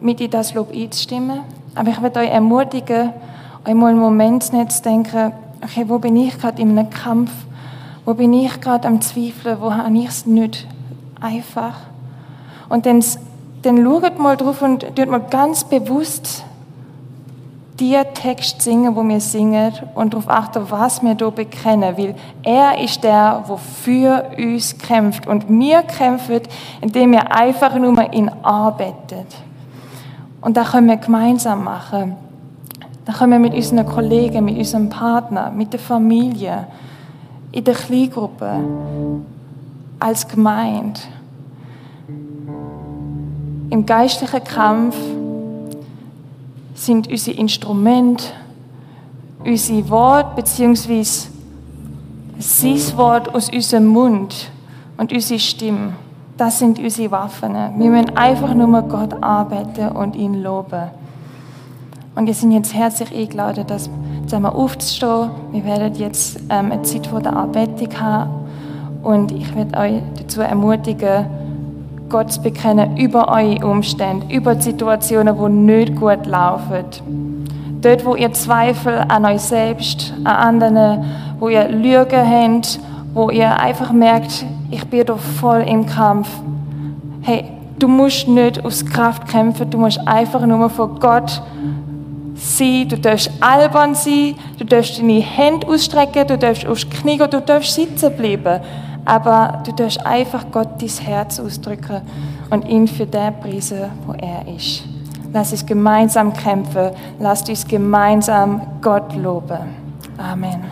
mit 0.00 0.20
in 0.20 0.28
das 0.28 0.54
Lob 0.54 0.74
einzustimmen. 0.74 1.42
Aber 1.76 1.88
ich 1.88 2.02
werde 2.02 2.18
euch 2.18 2.30
ermutigen, 2.30 3.12
euch 3.64 3.74
mal 3.74 3.90
einen 3.90 4.00
Moment 4.00 4.42
zu 4.42 4.82
denken, 4.82 5.32
okay, 5.62 5.84
wo 5.86 6.00
bin 6.00 6.16
ich 6.16 6.36
gerade 6.36 6.60
in 6.60 6.76
einem 6.76 6.90
Kampf? 6.90 7.30
Wo 8.04 8.14
bin 8.14 8.32
ich 8.32 8.60
gerade 8.60 8.88
am 8.88 9.00
Zweifeln? 9.00 9.58
Wo 9.60 9.72
habe 9.72 9.96
ich 9.96 10.08
es 10.08 10.26
nicht 10.26 10.66
einfach? 11.20 11.74
Und 12.68 12.86
dann, 12.86 13.04
dann 13.62 13.84
schaut 13.84 14.18
mal 14.18 14.36
drauf 14.36 14.62
und 14.62 14.96
tut 14.96 15.08
mal 15.08 15.20
ganz 15.20 15.62
bewusst 15.62 16.44
die 17.78 17.98
Text 18.14 18.62
singen, 18.62 18.96
wo 18.96 19.02
wir 19.02 19.20
singen 19.20 19.72
und 19.94 20.14
darauf 20.14 20.28
achten, 20.28 20.62
was 20.70 21.02
wir 21.02 21.14
hier 21.14 21.30
bekennen, 21.30 21.96
weil 21.96 22.14
er 22.42 22.82
ist 22.82 23.04
der, 23.04 23.44
der 23.46 23.56
für 23.58 24.24
uns 24.38 24.78
kämpft 24.78 25.26
und 25.26 25.48
wir 25.48 25.82
kämpfen, 25.82 26.40
indem 26.80 27.12
wir 27.12 27.30
einfach 27.34 27.74
nur 27.76 28.12
ihn 28.12 28.30
arbeitet. 28.42 29.26
Und 30.40 30.56
das 30.56 30.70
können 30.70 30.88
wir 30.88 30.96
gemeinsam 30.96 31.64
machen. 31.64 32.16
Das 33.04 33.18
können 33.18 33.32
wir 33.32 33.38
mit 33.38 33.54
unseren 33.54 33.86
Kollegen, 33.86 34.44
mit 34.44 34.56
unserem 34.56 34.88
Partner, 34.88 35.50
mit 35.50 35.72
der 35.72 35.80
Familie, 35.80 36.66
in 37.52 37.64
der 37.64 37.74
Kleingruppe, 37.74 38.60
als 40.00 40.26
Gemeinde. 40.26 41.00
Im 43.70 43.84
geistlichen 43.84 44.44
Kampf 44.44 44.96
sind 46.76 47.08
unsere 47.08 47.36
Instrumente, 47.36 48.24
unsere 49.44 49.88
Wort 49.88 50.36
bzw. 50.36 51.02
sein 52.38 52.96
Wort 52.96 53.34
aus 53.34 53.50
unserem 53.50 53.86
Mund 53.86 54.50
und 54.96 55.12
unsere 55.12 55.40
Stimme. 55.40 55.94
Das 56.36 56.58
sind 56.58 56.78
unsere 56.78 57.10
Waffen. 57.10 57.54
Wir 57.54 57.90
müssen 57.90 58.16
einfach 58.16 58.54
nur 58.54 58.82
Gott 58.82 59.22
arbeiten 59.22 59.88
und 59.96 60.14
ihn 60.14 60.42
loben. 60.42 60.90
Und 62.14 62.26
wir 62.26 62.34
sind 62.34 62.52
jetzt 62.52 62.74
herzlich 62.74 63.14
eingeladen, 63.14 63.66
dass 63.66 63.90
zusammen 64.24 64.46
aufzustehen. 64.46 65.30
Wir 65.52 65.64
werden 65.64 65.94
jetzt 65.94 66.38
ähm, 66.50 66.72
eine 66.72 66.82
Zeit 66.82 67.06
von 67.06 67.22
der 67.22 67.34
Anbetung 67.34 67.88
haben. 68.00 68.30
Und 69.02 69.32
ich 69.32 69.54
werde 69.54 69.78
euch 69.78 70.02
dazu 70.18 70.40
ermutigen, 70.40 71.26
Gott 72.08 72.32
zu 72.32 72.42
bekennen 72.42 72.96
über 72.96 73.28
eure 73.28 73.66
Umstände, 73.66 74.26
über 74.34 74.54
die 74.54 74.62
Situationen, 74.62 75.36
die 75.36 75.48
nicht 75.48 75.96
gut 75.96 76.26
laufen. 76.26 76.84
Dort, 77.80 78.04
wo 78.04 78.14
ihr 78.14 78.32
Zweifel 78.32 79.04
an 79.08 79.24
euch 79.24 79.42
selbst, 79.42 80.12
an 80.24 80.60
anderen, 80.60 81.04
wo 81.38 81.48
ihr 81.48 81.68
Lügen 81.68 82.28
habt, 82.28 82.80
wo 83.14 83.30
ihr 83.30 83.58
einfach 83.58 83.92
merkt, 83.92 84.44
ich 84.70 84.84
bin 84.86 85.06
doch 85.06 85.18
voll 85.18 85.60
im 85.60 85.86
Kampf. 85.86 86.28
Hey, 87.22 87.44
du 87.78 87.88
musst 87.88 88.28
nicht 88.28 88.64
aus 88.64 88.84
Kraft 88.84 89.28
kämpfen, 89.28 89.70
du 89.70 89.78
musst 89.78 90.06
einfach 90.06 90.44
nur 90.46 90.68
vor 90.70 90.88
Gott 90.98 91.42
sein, 92.34 92.88
du 92.88 92.98
darfst 92.98 93.30
albern 93.40 93.94
sein, 93.94 94.34
du 94.58 94.64
darfst 94.64 94.98
deine 94.98 95.20
Hände 95.20 95.66
ausstrecken, 95.66 96.26
du 96.26 96.38
darfst 96.38 96.66
aufs 96.66 96.88
Knie 96.88 97.18
gehen, 97.18 97.30
du 97.30 97.40
darfst 97.40 97.74
sitzen 97.74 98.16
bleiben. 98.16 98.60
Aber 99.06 99.62
du 99.64 99.72
darfst 99.72 100.04
einfach 100.04 100.44
Gott 100.50 100.82
dein 100.82 100.88
Herz 100.88 101.38
ausdrücken 101.38 102.02
und 102.50 102.68
ihn 102.68 102.88
für 102.88 103.06
den 103.06 103.38
preisen, 103.40 103.90
wo 104.04 104.12
er 104.12 104.46
ist. 104.54 104.82
Lass 105.32 105.52
uns 105.52 105.64
gemeinsam 105.64 106.32
kämpfen, 106.32 106.90
lass 107.20 107.48
uns 107.48 107.66
gemeinsam 107.66 108.60
Gott 108.82 109.14
loben. 109.16 109.58
Amen. 110.18 110.64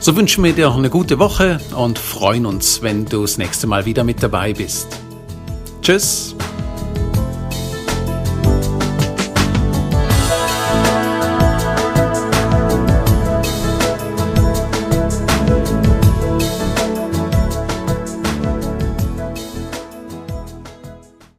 So 0.00 0.16
wünschen 0.16 0.44
wir 0.44 0.52
dir 0.52 0.66
noch 0.66 0.76
eine 0.76 0.90
gute 0.90 1.18
Woche 1.18 1.60
und 1.74 1.98
freuen 1.98 2.44
uns, 2.44 2.82
wenn 2.82 3.06
du 3.06 3.22
das 3.22 3.38
nächste 3.38 3.66
Mal 3.66 3.86
wieder 3.86 4.04
mit 4.04 4.22
dabei 4.22 4.52
bist. 4.52 5.03
Tschüss! 5.84 6.33